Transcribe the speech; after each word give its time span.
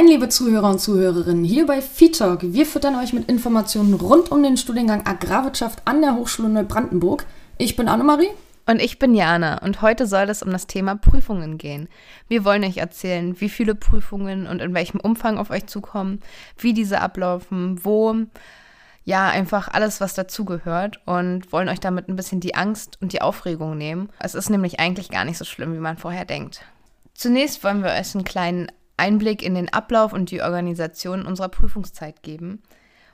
Moin, 0.00 0.08
liebe 0.08 0.30
Zuhörer 0.30 0.70
und 0.70 0.80
Zuhörerinnen, 0.80 1.44
hier 1.44 1.66
bei 1.66 1.82
FeedTalk. 1.82 2.54
Wir 2.54 2.64
füttern 2.64 2.96
euch 2.96 3.12
mit 3.12 3.28
Informationen 3.28 3.92
rund 3.92 4.32
um 4.32 4.42
den 4.42 4.56
Studiengang 4.56 5.06
Agrarwirtschaft 5.06 5.82
an 5.84 6.00
der 6.00 6.16
Hochschule 6.16 6.48
Neubrandenburg. 6.48 7.26
Ich 7.58 7.76
bin 7.76 7.86
Annemarie. 7.86 8.30
Und 8.64 8.80
ich 8.80 8.98
bin 8.98 9.14
Jana 9.14 9.58
und 9.62 9.82
heute 9.82 10.06
soll 10.06 10.30
es 10.30 10.42
um 10.42 10.52
das 10.52 10.66
Thema 10.66 10.96
Prüfungen 10.96 11.58
gehen. 11.58 11.86
Wir 12.28 12.46
wollen 12.46 12.64
euch 12.64 12.78
erzählen, 12.78 13.38
wie 13.42 13.50
viele 13.50 13.74
Prüfungen 13.74 14.46
und 14.46 14.62
in 14.62 14.72
welchem 14.72 15.00
Umfang 15.00 15.36
auf 15.36 15.50
euch 15.50 15.66
zukommen, 15.66 16.20
wie 16.56 16.72
diese 16.72 17.02
ablaufen, 17.02 17.84
wo, 17.84 18.16
ja, 19.04 19.28
einfach 19.28 19.68
alles, 19.68 20.00
was 20.00 20.14
dazugehört 20.14 20.98
und 21.04 21.52
wollen 21.52 21.68
euch 21.68 21.80
damit 21.80 22.08
ein 22.08 22.16
bisschen 22.16 22.40
die 22.40 22.54
Angst 22.54 22.96
und 23.02 23.12
die 23.12 23.20
Aufregung 23.20 23.76
nehmen. 23.76 24.08
Es 24.18 24.34
ist 24.34 24.48
nämlich 24.48 24.80
eigentlich 24.80 25.10
gar 25.10 25.26
nicht 25.26 25.36
so 25.36 25.44
schlimm, 25.44 25.74
wie 25.74 25.78
man 25.78 25.98
vorher 25.98 26.24
denkt. 26.24 26.62
Zunächst 27.12 27.62
wollen 27.62 27.84
wir 27.84 27.90
euch 27.90 28.14
einen 28.14 28.24
kleinen 28.24 28.68
Einblick 29.00 29.42
in 29.42 29.54
den 29.54 29.72
Ablauf 29.72 30.12
und 30.12 30.30
die 30.30 30.42
Organisation 30.42 31.24
unserer 31.24 31.48
Prüfungszeit 31.48 32.22
geben. 32.22 32.62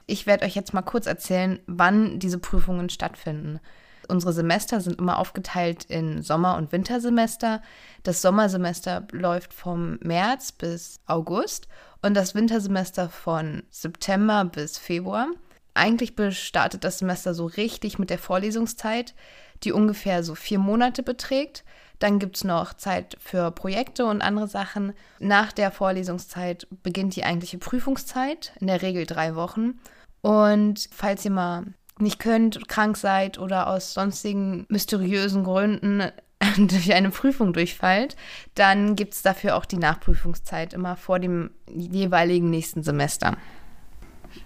Ich 0.06 0.26
werde 0.26 0.44
euch 0.44 0.56
jetzt 0.56 0.74
mal 0.74 0.82
kurz 0.82 1.06
erzählen, 1.06 1.60
wann 1.66 2.18
diese 2.18 2.38
Prüfungen 2.38 2.90
stattfinden. 2.90 3.60
Unsere 4.08 4.32
Semester 4.32 4.80
sind 4.80 4.98
immer 4.98 5.18
aufgeteilt 5.18 5.84
in 5.84 6.22
Sommer- 6.22 6.56
und 6.56 6.72
Wintersemester. 6.72 7.62
Das 8.02 8.20
Sommersemester 8.20 9.06
läuft 9.12 9.52
vom 9.52 9.98
März 10.02 10.52
bis 10.52 11.00
August 11.06 11.68
und 12.02 12.14
das 12.14 12.34
Wintersemester 12.34 13.08
von 13.08 13.62
September 13.70 14.44
bis 14.44 14.78
Februar. 14.78 15.28
Eigentlich 15.74 16.14
startet 16.36 16.84
das 16.84 16.98
Semester 16.98 17.34
so 17.34 17.46
richtig 17.46 17.98
mit 17.98 18.10
der 18.10 18.18
Vorlesungszeit, 18.18 19.14
die 19.62 19.72
ungefähr 19.72 20.22
so 20.22 20.34
vier 20.34 20.58
Monate 20.58 21.02
beträgt. 21.02 21.64
Dann 21.98 22.18
gibt 22.18 22.36
es 22.36 22.44
noch 22.44 22.74
Zeit 22.74 23.16
für 23.20 23.50
Projekte 23.50 24.06
und 24.06 24.22
andere 24.22 24.48
Sachen. 24.48 24.92
Nach 25.18 25.52
der 25.52 25.70
Vorlesungszeit 25.70 26.66
beginnt 26.82 27.16
die 27.16 27.24
eigentliche 27.24 27.58
Prüfungszeit, 27.58 28.52
in 28.60 28.66
der 28.66 28.82
Regel 28.82 29.06
drei 29.06 29.34
Wochen. 29.34 29.78
Und 30.20 30.88
falls 30.92 31.24
ihr 31.24 31.30
mal 31.30 31.64
nicht 31.98 32.18
könnt, 32.18 32.68
krank 32.68 32.96
seid 32.96 33.38
oder 33.38 33.68
aus 33.68 33.94
sonstigen 33.94 34.66
mysteriösen 34.68 35.44
Gründen 35.44 36.02
durch 36.58 36.92
eine 36.92 37.10
Prüfung 37.10 37.52
durchfallt, 37.52 38.16
dann 38.54 38.96
gibt 38.96 39.14
es 39.14 39.22
dafür 39.22 39.56
auch 39.56 39.64
die 39.64 39.78
Nachprüfungszeit 39.78 40.74
immer 40.74 40.96
vor 40.96 41.18
dem 41.18 41.50
jeweiligen 41.68 42.50
nächsten 42.50 42.82
Semester. 42.82 43.36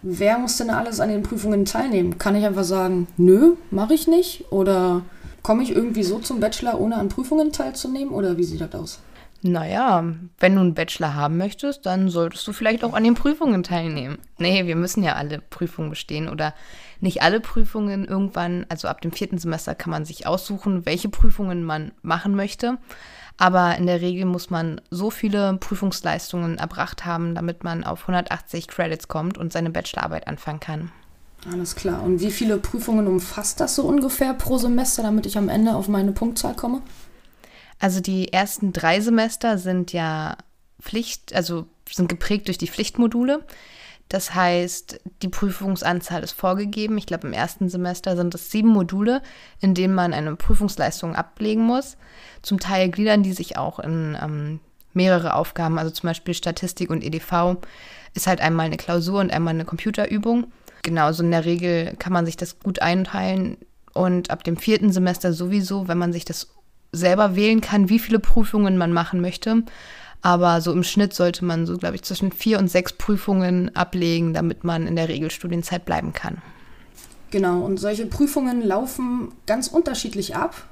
Wer 0.02 0.38
muss 0.38 0.56
denn 0.56 0.70
alles 0.70 1.00
an 1.00 1.08
den 1.08 1.22
Prüfungen 1.22 1.64
teilnehmen? 1.64 2.18
Kann 2.18 2.36
ich 2.36 2.46
einfach 2.46 2.64
sagen, 2.64 3.08
nö, 3.16 3.54
mache 3.70 3.94
ich 3.94 4.06
nicht? 4.06 4.52
Oder 4.52 5.02
Komme 5.42 5.62
ich 5.62 5.70
irgendwie 5.70 6.02
so 6.02 6.18
zum 6.18 6.40
Bachelor, 6.40 6.80
ohne 6.80 6.96
an 6.96 7.08
Prüfungen 7.08 7.52
teilzunehmen 7.52 8.12
oder 8.12 8.36
wie 8.36 8.44
sieht 8.44 8.60
das 8.60 8.74
aus? 8.74 9.00
Naja, 9.42 10.04
wenn 10.38 10.54
du 10.54 10.60
einen 10.60 10.74
Bachelor 10.74 11.14
haben 11.14 11.38
möchtest, 11.38 11.86
dann 11.86 12.10
solltest 12.10 12.46
du 12.46 12.52
vielleicht 12.52 12.84
auch 12.84 12.92
an 12.92 13.04
den 13.04 13.14
Prüfungen 13.14 13.62
teilnehmen. 13.62 14.18
Nee, 14.36 14.66
wir 14.66 14.76
müssen 14.76 15.02
ja 15.02 15.14
alle 15.14 15.40
Prüfungen 15.40 15.88
bestehen 15.88 16.28
oder 16.28 16.52
nicht 17.00 17.22
alle 17.22 17.40
Prüfungen 17.40 18.04
irgendwann, 18.04 18.66
also 18.68 18.86
ab 18.86 19.00
dem 19.00 19.12
vierten 19.12 19.38
Semester 19.38 19.74
kann 19.74 19.90
man 19.90 20.04
sich 20.04 20.26
aussuchen, 20.26 20.84
welche 20.84 21.08
Prüfungen 21.08 21.64
man 21.64 21.92
machen 22.02 22.34
möchte. 22.34 22.76
Aber 23.38 23.76
in 23.78 23.86
der 23.86 24.02
Regel 24.02 24.26
muss 24.26 24.50
man 24.50 24.82
so 24.90 25.08
viele 25.08 25.56
Prüfungsleistungen 25.56 26.58
erbracht 26.58 27.06
haben, 27.06 27.34
damit 27.34 27.64
man 27.64 27.84
auf 27.84 28.02
180 28.02 28.68
Credits 28.68 29.08
kommt 29.08 29.38
und 29.38 29.54
seine 29.54 29.70
Bachelorarbeit 29.70 30.28
anfangen 30.28 30.60
kann. 30.60 30.92
Alles 31.50 31.74
klar. 31.74 32.02
Und 32.02 32.20
wie 32.20 32.30
viele 32.30 32.58
Prüfungen 32.58 33.06
umfasst 33.06 33.60
das 33.60 33.74
so 33.74 33.84
ungefähr 33.84 34.34
pro 34.34 34.58
Semester, 34.58 35.02
damit 35.02 35.26
ich 35.26 35.38
am 35.38 35.48
Ende 35.48 35.74
auf 35.74 35.88
meine 35.88 36.12
Punktzahl 36.12 36.54
komme? 36.54 36.82
Also 37.78 38.00
die 38.00 38.32
ersten 38.32 38.72
drei 38.72 39.00
Semester 39.00 39.56
sind 39.56 39.92
ja 39.92 40.36
Pflicht, 40.82 41.34
also 41.34 41.66
sind 41.90 42.08
geprägt 42.08 42.48
durch 42.48 42.58
die 42.58 42.68
Pflichtmodule. 42.68 43.44
Das 44.10 44.34
heißt, 44.34 45.00
die 45.22 45.28
Prüfungsanzahl 45.28 46.22
ist 46.22 46.32
vorgegeben. 46.32 46.98
Ich 46.98 47.06
glaube, 47.06 47.28
im 47.28 47.32
ersten 47.32 47.68
Semester 47.68 48.16
sind 48.16 48.34
es 48.34 48.50
sieben 48.50 48.68
Module, 48.68 49.22
in 49.60 49.74
denen 49.74 49.94
man 49.94 50.12
eine 50.12 50.34
Prüfungsleistung 50.36 51.14
ablegen 51.14 51.62
muss. 51.62 51.96
Zum 52.42 52.58
Teil 52.58 52.90
gliedern 52.90 53.22
die 53.22 53.32
sich 53.32 53.56
auch 53.56 53.78
in 53.78 54.18
ähm, 54.20 54.60
mehrere 54.92 55.34
Aufgaben, 55.34 55.78
also 55.78 55.92
zum 55.92 56.08
Beispiel 56.08 56.34
Statistik 56.34 56.90
und 56.90 57.04
EDV 57.04 57.56
ist 58.14 58.26
halt 58.26 58.40
einmal 58.40 58.66
eine 58.66 58.76
Klausur 58.76 59.20
und 59.20 59.32
einmal 59.32 59.54
eine 59.54 59.64
Computerübung. 59.64 60.50
Genau, 60.82 61.12
so 61.12 61.22
in 61.22 61.30
der 61.30 61.44
Regel 61.44 61.94
kann 61.98 62.12
man 62.12 62.26
sich 62.26 62.36
das 62.36 62.58
gut 62.58 62.80
einteilen 62.80 63.58
und 63.92 64.30
ab 64.30 64.44
dem 64.44 64.56
vierten 64.56 64.92
Semester 64.92 65.32
sowieso, 65.32 65.88
wenn 65.88 65.98
man 65.98 66.12
sich 66.12 66.24
das 66.24 66.48
selber 66.92 67.36
wählen 67.36 67.60
kann, 67.60 67.88
wie 67.88 67.98
viele 67.98 68.18
Prüfungen 68.18 68.76
man 68.76 68.92
machen 68.92 69.20
möchte. 69.20 69.62
Aber 70.22 70.60
so 70.60 70.72
im 70.72 70.82
Schnitt 70.82 71.14
sollte 71.14 71.44
man 71.44 71.66
so, 71.66 71.78
glaube 71.78 71.96
ich, 71.96 72.02
zwischen 72.02 72.32
vier 72.32 72.58
und 72.58 72.68
sechs 72.68 72.92
Prüfungen 72.92 73.74
ablegen, 73.74 74.34
damit 74.34 74.64
man 74.64 74.86
in 74.86 74.96
der 74.96 75.08
Regelstudienzeit 75.08 75.84
bleiben 75.84 76.12
kann. 76.12 76.42
Genau, 77.30 77.60
und 77.60 77.78
solche 77.78 78.06
Prüfungen 78.06 78.60
laufen 78.60 79.32
ganz 79.46 79.68
unterschiedlich 79.68 80.34
ab 80.36 80.66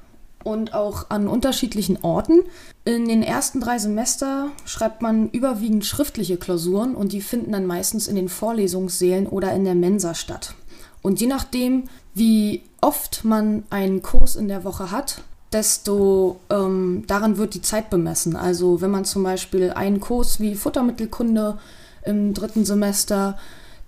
und 0.44 0.74
auch 0.74 1.10
an 1.10 1.28
unterschiedlichen 1.28 1.98
Orten. 2.02 2.40
In 2.84 3.08
den 3.08 3.22
ersten 3.22 3.60
drei 3.60 3.78
Semester 3.78 4.48
schreibt 4.64 5.02
man 5.02 5.28
überwiegend 5.30 5.84
schriftliche 5.84 6.36
Klausuren 6.36 6.94
und 6.94 7.12
die 7.12 7.20
finden 7.20 7.52
dann 7.52 7.66
meistens 7.66 8.08
in 8.08 8.16
den 8.16 8.28
Vorlesungssälen 8.28 9.26
oder 9.26 9.52
in 9.52 9.64
der 9.64 9.74
Mensa 9.74 10.14
statt. 10.14 10.54
Und 11.02 11.20
je 11.20 11.26
nachdem, 11.26 11.84
wie 12.14 12.62
oft 12.80 13.24
man 13.24 13.64
einen 13.70 14.02
Kurs 14.02 14.36
in 14.36 14.48
der 14.48 14.64
Woche 14.64 14.90
hat, 14.90 15.22
desto 15.52 16.40
ähm, 16.50 17.04
daran 17.06 17.38
wird 17.38 17.54
die 17.54 17.62
Zeit 17.62 17.90
bemessen. 17.90 18.36
Also 18.36 18.80
wenn 18.80 18.90
man 18.90 19.04
zum 19.04 19.22
Beispiel 19.22 19.70
einen 19.70 20.00
Kurs 20.00 20.40
wie 20.40 20.54
Futtermittelkunde 20.54 21.58
im 22.04 22.34
dritten 22.34 22.64
Semester 22.64 23.38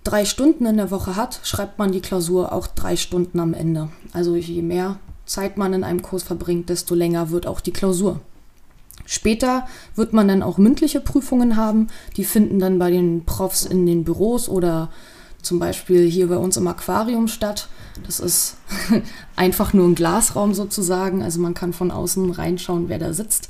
drei 0.03 0.25
Stunden 0.25 0.65
in 0.65 0.77
der 0.77 0.91
Woche 0.91 1.15
hat, 1.15 1.39
schreibt 1.43 1.77
man 1.77 1.91
die 1.91 2.01
Klausur 2.01 2.51
auch 2.51 2.67
drei 2.67 2.95
Stunden 2.95 3.39
am 3.39 3.53
Ende. 3.53 3.89
Also 4.13 4.35
je 4.35 4.61
mehr 4.61 4.97
Zeit 5.31 5.55
man 5.55 5.71
in 5.71 5.85
einem 5.85 6.01
Kurs 6.01 6.23
verbringt, 6.23 6.67
desto 6.67 6.93
länger 6.93 7.29
wird 7.29 7.47
auch 7.47 7.61
die 7.61 7.71
Klausur. 7.71 8.19
Später 9.05 9.65
wird 9.95 10.11
man 10.11 10.27
dann 10.27 10.43
auch 10.43 10.57
mündliche 10.57 10.99
Prüfungen 10.99 11.55
haben. 11.55 11.87
Die 12.17 12.25
finden 12.25 12.59
dann 12.59 12.79
bei 12.79 12.91
den 12.91 13.23
Profs 13.23 13.63
in 13.63 13.85
den 13.85 14.03
Büros 14.03 14.49
oder 14.49 14.89
zum 15.41 15.57
Beispiel 15.57 16.05
hier 16.09 16.27
bei 16.27 16.35
uns 16.35 16.57
im 16.57 16.67
Aquarium 16.67 17.29
statt. 17.29 17.69
Das 18.05 18.19
ist 18.19 18.57
einfach 19.37 19.71
nur 19.71 19.87
ein 19.87 19.95
Glasraum 19.95 20.53
sozusagen. 20.53 21.23
Also 21.23 21.39
man 21.39 21.53
kann 21.53 21.71
von 21.71 21.91
außen 21.91 22.31
reinschauen, 22.31 22.89
wer 22.89 22.99
da 22.99 23.13
sitzt. 23.13 23.47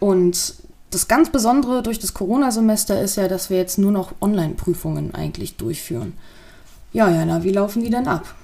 Und 0.00 0.54
das 0.90 1.08
ganz 1.08 1.28
Besondere 1.28 1.82
durch 1.82 1.98
das 1.98 2.14
Corona-Semester 2.14 3.02
ist 3.02 3.16
ja, 3.16 3.28
dass 3.28 3.50
wir 3.50 3.58
jetzt 3.58 3.76
nur 3.76 3.92
noch 3.92 4.14
Online-Prüfungen 4.22 5.14
eigentlich 5.14 5.58
durchführen. 5.58 6.14
Ja, 6.94 7.10
Jana, 7.10 7.44
wie 7.44 7.52
laufen 7.52 7.84
die 7.84 7.90
denn 7.90 8.08
ab? 8.08 8.34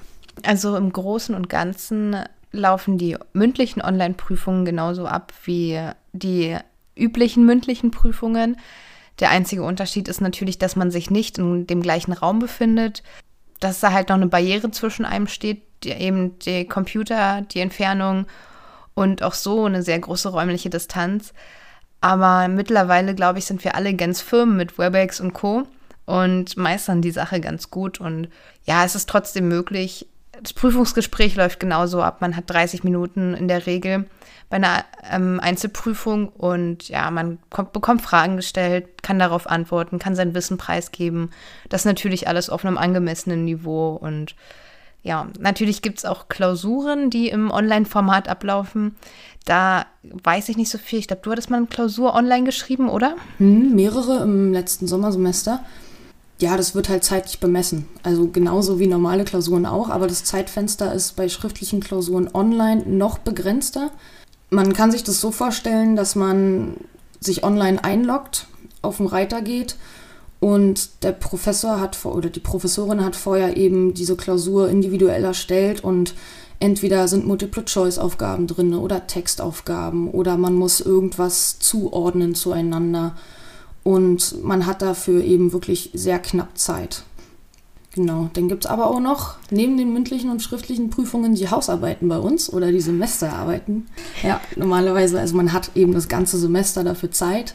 Also 0.43 0.77
im 0.77 0.93
Großen 0.93 1.34
und 1.34 1.49
Ganzen 1.49 2.17
laufen 2.55 2.99
die 2.99 3.17
mündlichen 3.33 3.83
Online-Prüfungen 3.83 4.65
genauso 4.65 5.07
ab 5.07 5.33
wie 5.45 5.81
die 6.13 6.57
üblichen 6.97 7.45
mündlichen 7.45 7.91
Prüfungen. 7.91 8.57
Der 9.21 9.31
einzige 9.31 9.63
Unterschied 9.63 10.09
ist 10.09 10.21
natürlich, 10.21 10.59
dass 10.59 10.77
man 10.77 10.91
sich 10.91 11.11
nicht 11.11 11.39
in 11.39 11.67
dem 11.67 11.83
gleichen 11.83 12.13
Raum 12.13 12.39
befindet, 12.39 13.03
dass 13.61 13.81
da 13.81 13.93
halt 13.93 14.09
noch 14.09 14.17
eine 14.17 14.27
Barriere 14.27 14.71
zwischen 14.71 15.05
einem 15.05 15.27
steht, 15.27 15.63
die, 15.83 15.91
eben 15.91 16.39
der 16.41 16.65
Computer, 16.67 17.43
die 17.43 17.61
Entfernung 17.61 18.27
und 18.95 19.23
auch 19.23 19.35
so 19.35 19.65
eine 19.65 19.83
sehr 19.83 19.99
große 19.99 20.29
räumliche 20.29 20.71
Distanz. 20.71 21.33
Aber 22.01 22.49
mittlerweile, 22.49 23.15
glaube 23.15 23.39
ich, 23.39 23.47
sind 23.47 23.65
wir 23.65 23.75
alle 23.75 23.95
ganz 23.95 24.21
firm 24.21 24.57
mit 24.57 24.79
WebEx 24.79 25.21
und 25.21 25.33
Co. 25.33 25.65
und 26.05 26.57
meistern 26.57 27.01
die 27.01 27.11
Sache 27.11 27.41
ganz 27.41 27.71
gut. 27.71 28.01
Und 28.01 28.29
ja, 28.65 28.85
es 28.85 28.95
ist 28.95 29.09
trotzdem 29.09 29.49
möglich, 29.49 30.07
das 30.43 30.53
Prüfungsgespräch 30.53 31.37
läuft 31.37 31.61
genauso 31.61 32.03
ab. 32.03 32.20
Man 32.20 32.37
hat 32.37 32.50
30 32.50 32.85
Minuten 32.85 33.35
in 33.35 33.49
der 33.49 33.67
Regel 33.67 34.06
bei 34.50 34.56
einer 34.56 34.85
ähm, 35.11 35.41
Einzelprüfung 35.41 36.29
und 36.29 36.88
ja, 36.88 37.11
man 37.11 37.38
kommt, 37.50 37.73
bekommt 37.73 38.03
Fragen 38.03 38.37
gestellt, 38.37 39.03
kann 39.03 39.19
darauf 39.19 39.49
antworten, 39.49 39.99
kann 39.99 40.14
sein 40.14 40.35
Wissen 40.35 40.59
preisgeben. 40.59 41.31
Das 41.69 41.85
natürlich 41.85 42.29
alles 42.29 42.50
auf 42.50 42.64
einem 42.64 42.79
angemessenen 42.79 43.44
Niveau 43.44 43.94
und 43.94 44.35
ja, 45.03 45.29
natürlich 45.38 45.82
gibt 45.82 45.99
es 45.99 46.06
auch 46.06 46.29
Klausuren, 46.29 47.11
die 47.11 47.29
im 47.29 47.50
Online-Format 47.50 48.26
ablaufen. 48.26 48.97
Da 49.44 49.85
weiß 50.03 50.49
ich 50.49 50.56
nicht 50.56 50.70
so 50.70 50.79
viel. 50.79 50.99
Ich 50.99 51.09
glaube, 51.09 51.20
du 51.23 51.31
hattest 51.31 51.50
mal 51.50 51.59
eine 51.59 51.67
Klausur 51.67 52.14
online 52.14 52.44
geschrieben, 52.44 52.88
oder? 52.88 53.14
Hm, 53.37 53.75
mehrere 53.75 54.23
im 54.23 54.55
letzten 54.55 54.87
Sommersemester 54.87 55.62
ja, 56.44 56.58
das 56.58 56.75
wird 56.75 56.91
halt 56.91 57.02
zeitlich 57.05 57.41
bemessen. 57.41 57.87
Also 58.02 58.29
genauso 58.29 58.79
wie 58.79 58.87
normale 58.87 59.25
Klausuren 59.25 59.64
auch, 59.64 59.88
aber 59.88 60.06
das 60.06 60.25
Zeitfenster 60.25 60.93
ist 60.93 61.17
bei 61.17 61.31
schriftlichen 61.31 61.81
Klausuren 61.81 62.29
online 62.35 62.82
noch 62.87 63.17
begrenzter. 63.17 63.91
Man 64.50 64.75
kann 64.75 64.93
sich 64.93 65.02
das 65.02 65.23
so 65.23 65.31
vorstellen, 65.31 65.96
dass 65.96 66.17
man 66.17 66.76
sich 67.19 67.44
online 67.44 67.82
einloggt, 67.82 68.46
auf 68.82 68.99
den 68.99 69.06
Reiter 69.06 69.41
geht 69.41 69.76
und 70.38 71.02
der 71.02 71.12
Professor 71.12 71.81
hat 71.81 72.05
oder 72.05 72.29
die 72.29 72.41
Professorin 72.41 73.02
hat 73.02 73.17
vorher 73.17 73.56
eben 73.56 73.94
diese 73.94 74.14
Klausur 74.14 74.69
individuell 74.69 75.25
erstellt 75.25 75.82
und 75.82 76.12
entweder 76.61 77.08
sind 77.08 77.26
Multiple-Choice-Aufgaben 77.26 78.49
drin 78.49 78.75
oder 78.75 79.06
Textaufgaben 79.06 80.11
oder 80.11 80.37
man 80.37 80.52
muss 80.52 80.82
irgendwas 80.82 81.58
zuordnen 81.58 82.35
zueinander 82.35 83.14
und 83.85 84.43
man 84.43 84.67
hat 84.67 84.83
dafür 84.83 85.23
eben 85.23 85.53
wirklich 85.53 85.91
sehr 85.95 86.19
knapp 86.19 86.59
Zeit. 86.59 87.05
Genau, 87.95 88.29
dann 88.33 88.49
gibt 88.49 88.65
es 88.65 88.71
aber 88.71 88.89
auch 88.89 88.99
noch 88.99 89.37
neben 89.51 89.77
den 89.77 89.93
mündlichen 89.93 90.31
und 90.31 90.43
schriftlichen 90.43 90.91
Prüfungen 90.91 91.37
die 91.37 91.49
Hausarbeiten 91.49 92.09
bei 92.09 92.19
uns 92.19 92.53
oder 92.53 92.73
die 92.73 92.81
Semesterarbeiten. 92.81 93.87
Ja, 94.25 94.41
normalerweise, 94.57 95.21
also 95.21 95.37
man 95.37 95.53
hat 95.53 95.71
eben 95.77 95.93
das 95.93 96.09
ganze 96.09 96.37
Semester 96.37 96.83
dafür 96.83 97.13
Zeit. 97.13 97.55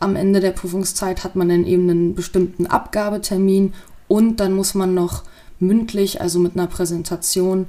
Am 0.00 0.16
Ende 0.16 0.40
der 0.40 0.52
Prüfungszeit 0.52 1.22
hat 1.22 1.36
man 1.36 1.50
dann 1.50 1.66
eben 1.66 1.90
einen 1.90 2.14
bestimmten 2.14 2.66
Abgabetermin 2.66 3.74
und 4.08 4.40
dann 4.40 4.54
muss 4.54 4.74
man 4.74 4.94
noch 4.94 5.22
mündlich, 5.58 6.22
also 6.22 6.38
mit 6.38 6.56
einer 6.56 6.66
Präsentation, 6.66 7.66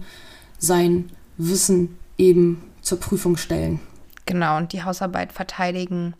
sein 0.57 1.10
Wissen 1.38 1.98
eben 2.18 2.63
zur 2.81 3.00
Prüfung 3.00 3.36
stellen. 3.36 3.81
Genau, 4.25 4.57
und 4.57 4.72
die 4.72 4.84
Hausarbeit 4.84 5.34
verteidigen. 5.34 6.13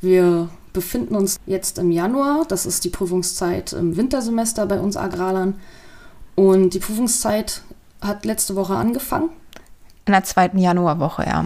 Wir 0.00 0.48
befinden 0.72 1.14
uns 1.14 1.38
jetzt 1.46 1.78
im 1.78 1.90
Januar. 1.90 2.44
Das 2.48 2.66
ist 2.66 2.84
die 2.84 2.90
Prüfungszeit 2.90 3.72
im 3.72 3.96
Wintersemester 3.96 4.66
bei 4.66 4.80
uns 4.80 4.96
Agrarlern. 4.96 5.54
Und 6.34 6.74
die 6.74 6.78
Prüfungszeit 6.78 7.62
hat 8.00 8.24
letzte 8.24 8.56
Woche 8.56 8.74
angefangen. 8.74 9.30
In 10.06 10.12
der 10.12 10.24
zweiten 10.24 10.58
Januarwoche, 10.58 11.24
ja. 11.24 11.44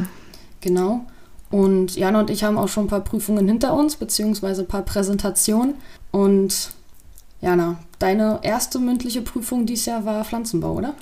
Genau. 0.61 1.05
Und 1.51 1.95
Jana 1.97 2.21
und 2.21 2.31
ich 2.31 2.45
haben 2.45 2.59
auch 2.59 2.69
schon 2.69 2.85
ein 2.85 2.89
paar 2.89 3.05
Prüfungen 3.05 3.47
hinter 3.47 3.75
uns, 3.75 3.97
beziehungsweise 3.97 4.63
ein 4.63 4.69
paar 4.69 4.83
Präsentationen. 4.83 5.75
Und 6.11 6.73
Jana, 7.41 7.79
deine 7.99 8.41
erste 8.43 8.79
mündliche 8.79 9.23
Prüfung 9.23 9.67
dieses 9.67 9.87
Jahr 9.87 10.05
war 10.05 10.25
Pflanzenbau, 10.25 10.73
oder? 10.75 10.95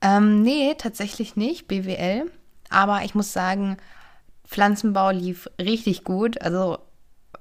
Ähm, 0.00 0.42
nee, 0.42 0.74
tatsächlich 0.76 1.36
nicht, 1.36 1.68
BWL. 1.68 2.30
Aber 2.70 3.04
ich 3.04 3.14
muss 3.14 3.32
sagen, 3.32 3.76
Pflanzenbau 4.46 5.10
lief 5.10 5.48
richtig 5.60 6.04
gut. 6.04 6.40
Also 6.42 6.78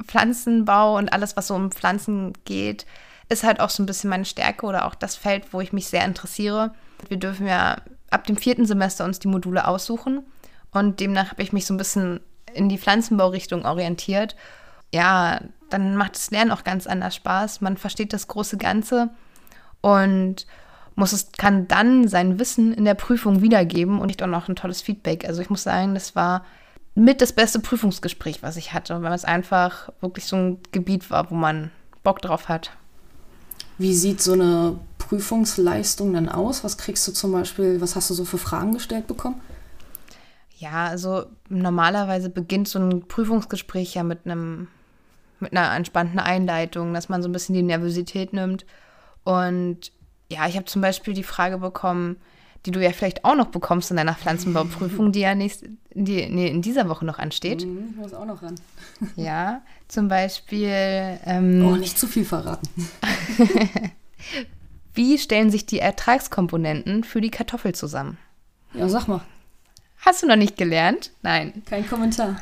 Pflanzenbau 0.03 0.97
und 0.97 1.13
alles, 1.13 1.35
was 1.37 1.47
so 1.47 1.55
um 1.55 1.71
Pflanzen 1.71 2.33
geht, 2.45 2.85
ist 3.29 3.43
halt 3.43 3.59
auch 3.59 3.69
so 3.69 3.81
ein 3.81 3.85
bisschen 3.85 4.09
meine 4.09 4.25
Stärke 4.25 4.65
oder 4.65 4.85
auch 4.85 4.95
das 4.95 5.15
Feld, 5.15 5.53
wo 5.53 5.61
ich 5.61 5.73
mich 5.73 5.87
sehr 5.87 6.05
interessiere. 6.05 6.73
Wir 7.07 7.17
dürfen 7.17 7.47
ja 7.47 7.77
ab 8.09 8.25
dem 8.25 8.37
vierten 8.37 8.65
Semester 8.65 9.05
uns 9.05 9.19
die 9.19 9.29
Module 9.29 9.67
aussuchen 9.67 10.23
und 10.71 10.99
demnach 10.99 11.31
habe 11.31 11.41
ich 11.41 11.53
mich 11.53 11.65
so 11.65 11.73
ein 11.73 11.77
bisschen 11.77 12.19
in 12.53 12.69
die 12.69 12.77
Pflanzenbaurichtung 12.77 13.65
orientiert. 13.65 14.35
Ja, 14.93 15.39
dann 15.69 15.95
macht 15.95 16.15
das 16.15 16.31
Lernen 16.31 16.51
auch 16.51 16.63
ganz 16.63 16.87
anders 16.87 17.15
Spaß. 17.15 17.61
Man 17.61 17.77
versteht 17.77 18.11
das 18.11 18.27
große 18.27 18.57
Ganze 18.57 19.09
und 19.79 20.45
muss 20.95 21.13
es, 21.13 21.31
kann 21.37 21.67
dann 21.67 22.07
sein 22.07 22.39
Wissen 22.39 22.73
in 22.73 22.85
der 22.85 22.95
Prüfung 22.95 23.41
wiedergeben 23.41 23.99
und 23.99 24.07
nicht 24.07 24.21
auch 24.21 24.27
noch 24.27 24.49
ein 24.49 24.55
tolles 24.55 24.81
Feedback. 24.81 25.25
Also 25.25 25.41
ich 25.41 25.49
muss 25.49 25.63
sagen, 25.63 25.93
das 25.93 26.15
war 26.15 26.43
mit 26.95 27.21
das 27.21 27.33
beste 27.33 27.59
Prüfungsgespräch, 27.59 28.43
was 28.43 28.57
ich 28.57 28.73
hatte, 28.73 29.01
weil 29.01 29.13
es 29.13 29.25
einfach 29.25 29.89
wirklich 30.01 30.25
so 30.25 30.35
ein 30.35 30.57
Gebiet 30.71 31.09
war, 31.09 31.31
wo 31.31 31.35
man 31.35 31.71
Bock 32.03 32.21
drauf 32.21 32.49
hat. 32.49 32.71
Wie 33.77 33.93
sieht 33.93 34.21
so 34.21 34.33
eine 34.33 34.79
Prüfungsleistung 34.97 36.13
dann 36.13 36.29
aus? 36.29 36.63
Was 36.63 36.77
kriegst 36.77 37.07
du 37.07 37.11
zum 37.11 37.31
Beispiel, 37.31 37.81
was 37.81 37.95
hast 37.95 38.09
du 38.09 38.13
so 38.13 38.25
für 38.25 38.37
Fragen 38.37 38.73
gestellt 38.73 39.07
bekommen? 39.07 39.41
Ja, 40.57 40.85
also 40.85 41.25
normalerweise 41.49 42.29
beginnt 42.29 42.67
so 42.67 42.79
ein 42.79 43.07
Prüfungsgespräch 43.07 43.95
ja 43.95 44.03
mit 44.03 44.25
einem 44.25 44.67
mit 45.41 45.53
einer 45.53 45.75
entspannten 45.75 46.19
Einleitung, 46.19 46.93
dass 46.93 47.09
man 47.09 47.21
so 47.21 47.29
ein 47.29 47.31
bisschen 47.31 47.55
die 47.55 47.63
Nervosität 47.63 48.31
nimmt. 48.31 48.65
Und 49.23 49.91
ja, 50.29 50.47
ich 50.47 50.55
habe 50.55 50.65
zum 50.65 50.81
Beispiel 50.81 51.13
die 51.13 51.23
Frage 51.23 51.57
bekommen, 51.57 52.17
die 52.65 52.71
du 52.71 52.83
ja 52.83 52.91
vielleicht 52.91 53.25
auch 53.25 53.35
noch 53.35 53.47
bekommst 53.47 53.91
in 53.91 53.97
deiner 53.97 54.15
Pflanzenbauprüfung, 54.15 55.11
die 55.11 55.21
ja 55.21 55.33
nächst, 55.33 55.63
die, 55.93 56.29
nee, 56.29 56.47
in 56.47 56.61
dieser 56.61 56.87
Woche 56.89 57.05
noch 57.05 57.17
ansteht. 57.17 57.65
Mhm, 57.65 57.89
ich 57.91 57.95
muss 57.97 58.13
auch 58.13 58.25
noch 58.25 58.43
ran. 58.43 58.55
Ja, 59.15 59.61
zum 59.87 60.07
Beispiel. 60.07 61.19
Ähm, 61.25 61.65
oh, 61.65 61.75
nicht 61.75 61.97
zu 61.97 62.07
viel 62.07 62.23
verraten. 62.23 62.69
Wie 64.93 65.17
stellen 65.17 65.49
sich 65.49 65.65
die 65.65 65.79
Ertragskomponenten 65.79 67.03
für 67.03 67.21
die 67.21 67.31
Kartoffel 67.31 67.73
zusammen? 67.73 68.17
Ja, 68.73 68.87
sag 68.89 69.07
mal. 69.07 69.21
Hast 69.99 70.21
du 70.21 70.27
noch 70.27 70.35
nicht 70.35 70.57
gelernt? 70.57 71.11
Nein. 71.21 71.63
Kein 71.65 71.87
Kommentar. 71.87 72.41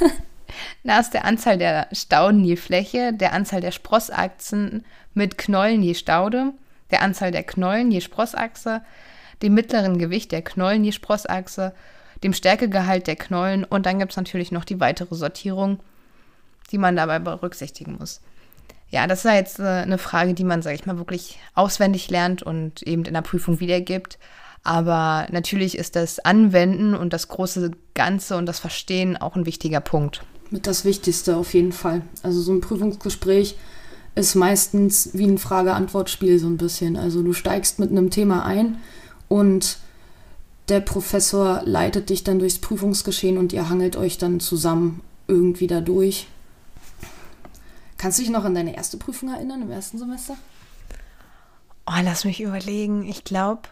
Na, 0.82 0.98
aus 0.98 1.10
der 1.10 1.24
Anzahl 1.24 1.58
der 1.58 1.88
Stauden 1.92 2.44
je 2.44 2.56
Fläche, 2.56 3.12
der 3.12 3.32
Anzahl 3.32 3.60
der 3.60 3.70
Sprossachsen 3.70 4.84
mit 5.14 5.38
Knollen 5.38 5.82
je 5.82 5.94
Staude, 5.94 6.52
der 6.90 7.02
Anzahl 7.02 7.30
der 7.30 7.44
Knollen 7.44 7.90
je 7.90 8.00
Sprossachse, 8.00 8.82
dem 9.42 9.54
mittleren 9.54 9.98
Gewicht 9.98 10.32
der 10.32 10.42
Knollen 10.42 10.84
je 10.84 10.92
Sprossachse, 10.92 11.72
dem 12.22 12.32
Stärkegehalt 12.32 13.06
der 13.06 13.16
Knollen 13.16 13.64
und 13.64 13.86
dann 13.86 13.98
gibt 13.98 14.12
es 14.12 14.16
natürlich 14.16 14.52
noch 14.52 14.64
die 14.64 14.80
weitere 14.80 15.14
Sortierung, 15.14 15.80
die 16.70 16.78
man 16.78 16.96
dabei 16.96 17.18
berücksichtigen 17.18 17.96
muss. 17.98 18.20
Ja, 18.90 19.06
das 19.06 19.24
ist 19.24 19.32
jetzt 19.32 19.60
äh, 19.60 19.64
eine 19.64 19.98
Frage, 19.98 20.34
die 20.34 20.44
man, 20.44 20.62
sage 20.62 20.74
ich 20.74 20.86
mal, 20.86 20.98
wirklich 20.98 21.38
auswendig 21.54 22.10
lernt 22.10 22.42
und 22.42 22.82
eben 22.82 23.04
in 23.04 23.14
der 23.14 23.22
Prüfung 23.22 23.60
wiedergibt. 23.60 24.18
Aber 24.62 25.26
natürlich 25.30 25.78
ist 25.78 25.96
das 25.96 26.18
Anwenden 26.18 26.94
und 26.94 27.12
das 27.12 27.28
große 27.28 27.70
Ganze 27.94 28.36
und 28.36 28.46
das 28.46 28.58
Verstehen 28.58 29.16
auch 29.16 29.36
ein 29.36 29.46
wichtiger 29.46 29.80
Punkt. 29.80 30.22
Mit 30.50 30.66
das 30.66 30.84
Wichtigste 30.84 31.36
auf 31.36 31.54
jeden 31.54 31.72
Fall. 31.72 32.02
Also 32.22 32.40
so 32.42 32.52
ein 32.52 32.60
Prüfungsgespräch 32.60 33.56
ist 34.16 34.34
meistens 34.34 35.10
wie 35.14 35.26
ein 35.26 35.38
Frage-Antwort-Spiel 35.38 36.38
so 36.38 36.48
ein 36.48 36.56
bisschen. 36.56 36.96
Also 36.96 37.22
du 37.22 37.32
steigst 37.32 37.78
mit 37.78 37.90
einem 37.90 38.10
Thema 38.10 38.44
ein 38.44 38.78
und 39.30 39.78
der 40.68 40.80
Professor 40.80 41.62
leitet 41.64 42.10
dich 42.10 42.24
dann 42.24 42.40
durchs 42.40 42.58
Prüfungsgeschehen 42.58 43.38
und 43.38 43.52
ihr 43.52 43.70
hangelt 43.70 43.96
euch 43.96 44.18
dann 44.18 44.40
zusammen 44.40 45.02
irgendwie 45.28 45.68
da 45.68 45.80
durch. 45.80 46.26
Kannst 47.96 48.18
du 48.18 48.22
dich 48.22 48.30
noch 48.32 48.44
an 48.44 48.54
deine 48.54 48.74
erste 48.76 48.96
Prüfung 48.96 49.32
erinnern 49.32 49.62
im 49.62 49.70
ersten 49.70 49.98
Semester? 49.98 50.36
Oh, 51.86 52.00
lass 52.02 52.24
mich 52.24 52.40
überlegen. 52.40 53.04
Ich 53.04 53.22
glaube, 53.22 53.62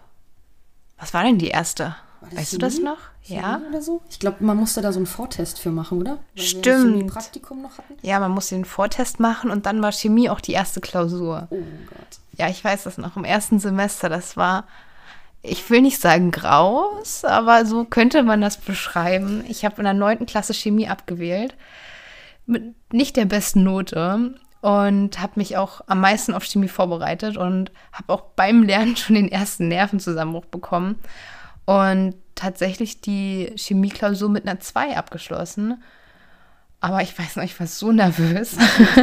was 0.96 1.12
war 1.12 1.25
denn 1.25 1.38
die 1.38 1.49
erste? 1.49 1.96
Weißt 2.20 2.52
du 2.52 2.58
das 2.58 2.78
noch? 2.78 2.99
Chemie 3.22 3.40
ja. 3.40 3.60
Oder 3.69 3.82
so? 3.82 4.00
Ich 4.10 4.20
glaube, 4.20 4.44
man 4.44 4.56
musste 4.56 4.81
da 4.81 4.93
so 4.93 4.99
einen 4.99 5.06
Vortest 5.06 5.58
für 5.58 5.70
machen, 5.70 6.00
oder? 6.00 6.19
Weil 6.37 6.44
Stimmt. 6.44 7.12
Praktikum 7.12 7.62
noch 7.62 7.78
hatten. 7.78 7.94
Ja, 8.02 8.20
man 8.20 8.31
musste 8.31 8.55
den 8.55 8.64
Vortest 8.64 9.19
machen 9.19 9.50
und 9.50 9.66
dann 9.66 9.82
war 9.82 9.90
Chemie 9.90 10.31
auch 10.31 10.40
die 10.40 10.52
erste 10.52 10.81
Klausur. 10.81 11.49
Oh 11.50 11.56
Gott. 11.56 12.20
Ja, 12.37 12.49
ich 12.49 12.62
weiß 12.62 12.84
das 12.84 12.99
noch. 12.99 13.16
Im 13.16 13.25
ersten 13.25 13.58
Semester, 13.58 14.08
das 14.08 14.37
war, 14.37 14.64
ich 15.43 15.69
will 15.70 15.82
nicht 15.82 16.00
sagen 16.00 16.31
graus, 16.31 17.24
aber 17.24 17.65
so 17.65 17.84
könnte 17.84 18.22
man 18.22 18.41
das 18.41 18.56
beschreiben. 18.56 19.44
Ich 19.48 19.65
habe 19.65 19.77
in 19.79 19.84
der 19.84 19.94
neunten 19.94 20.27
Klasse 20.27 20.55
Chemie 20.55 20.89
abgewählt. 20.89 21.55
Mit 22.46 22.74
nicht 22.93 23.17
der 23.17 23.27
besten 23.27 23.62
Note 23.62 24.34
und 24.60 25.20
habe 25.20 25.32
mich 25.36 25.56
auch 25.56 25.82
am 25.86 26.01
meisten 26.01 26.34
auf 26.34 26.44
Chemie 26.44 26.69
vorbereitet 26.69 27.36
und 27.36 27.70
habe 27.93 28.12
auch 28.12 28.22
beim 28.36 28.62
Lernen 28.62 28.96
schon 28.96 29.15
den 29.15 29.31
ersten 29.31 29.69
Nervenzusammenbruch 29.69 30.46
bekommen 30.46 30.96
und 31.65 32.15
tatsächlich 32.34 33.01
die 33.01 33.53
Chemieklausur 33.56 34.29
mit 34.29 34.48
einer 34.48 34.60
2 34.60 34.96
abgeschlossen. 34.96 35.82
Aber 36.81 37.03
ich 37.03 37.19
weiß 37.19 37.35
noch, 37.35 37.43
ich 37.43 37.58
war 37.58 37.67
so 37.67 37.91
nervös. 37.91 38.53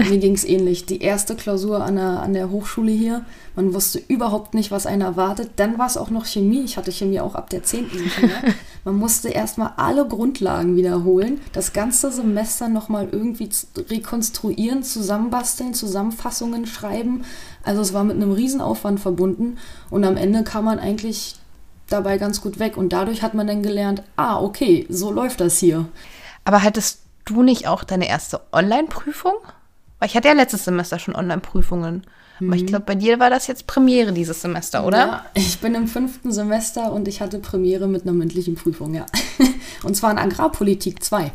Mir 0.10 0.18
ging 0.18 0.34
es 0.34 0.46
ähnlich. 0.46 0.86
Die 0.86 1.02
erste 1.02 1.36
Klausur 1.36 1.84
an 1.84 1.98
der, 1.98 2.22
an 2.22 2.34
der 2.34 2.50
Hochschule 2.50 2.92
hier, 2.92 3.26
man 3.54 3.74
wusste 3.74 4.02
überhaupt 4.08 4.54
nicht, 4.54 4.72
was 4.72 4.86
einen 4.86 5.02
erwartet. 5.02 5.52
Dann 5.58 5.78
war 5.78 5.88
es 5.88 5.98
auch 5.98 6.10
noch 6.10 6.26
Chemie. 6.26 6.64
Ich 6.64 6.78
hatte 6.78 6.94
Chemie 6.94 7.20
auch 7.20 7.36
ab 7.36 7.50
der 7.50 7.64
10. 7.64 7.90
Man 8.86 8.98
musste 8.98 9.30
erstmal 9.30 9.74
alle 9.78 10.08
Grundlagen 10.08 10.76
wiederholen, 10.76 11.42
das 11.54 11.74
ganze 11.74 12.12
Semester 12.12 12.70
nochmal 12.70 13.10
irgendwie 13.12 13.50
rekonstruieren, 13.90 14.84
zusammenbasteln, 14.84 15.74
Zusammenfassungen 15.74 16.68
schreiben. 16.68 17.26
Also 17.64 17.82
es 17.82 17.94
war 17.94 18.04
mit 18.04 18.16
einem 18.16 18.32
Riesenaufwand 18.32 19.00
verbunden 19.00 19.58
und 19.90 20.04
am 20.04 20.18
Ende 20.18 20.44
kam 20.44 20.66
man 20.66 20.78
eigentlich 20.78 21.36
dabei 21.90 22.20
ganz 22.20 22.42
gut 22.42 22.60
weg 22.60 22.78
und 22.78 22.94
dadurch 22.94 23.24
hat 23.24 23.34
man 23.34 23.48
dann 23.48 23.64
gelernt, 23.64 24.04
ah, 24.18 24.40
okay, 24.40 24.86
so 24.88 25.12
läuft 25.12 25.42
das 25.42 25.58
hier. 25.58 25.88
Aber 26.44 26.62
hattest 26.62 27.00
du 27.26 27.44
nicht 27.44 27.68
auch 27.68 27.84
deine 27.84 28.08
erste 28.08 28.42
Online-Prüfung? 28.52 29.36
Weil 30.00 30.10
ich 30.10 30.16
hatte 30.16 30.28
ja 30.28 30.34
letztes 30.34 30.66
Semester 30.66 31.00
schon 31.00 31.16
Online-Prüfungen. 31.16 32.06
Mhm. 32.40 32.48
Aber 32.48 32.56
ich 32.56 32.64
mhm. 32.64 32.68
glaube, 32.68 32.86
bei 32.86 32.96
dir 32.96 33.20
war 33.20 33.30
das 33.30 33.48
jetzt 33.48 33.68
Premiere 33.68 34.14
dieses 34.14 34.42
Semester, 34.42 34.86
oder? 34.86 34.98
Ja, 34.98 35.26
ich 35.34 35.60
bin 35.60 35.76
im 35.76 35.88
fünften 35.88 36.32
Semester 36.32 36.92
und 36.92 37.08
ich 37.08 37.22
hatte 37.22 37.40
Premiere 37.40 37.88
mit 37.88 38.04
einer 38.04 38.14
mündlichen 38.14 38.56
Prüfung, 38.56 38.94
ja. 38.94 39.06
Und 39.84 39.96
zwar 39.96 40.12
in 40.12 40.18
Agrarpolitik 40.18 41.04
2 41.04 41.32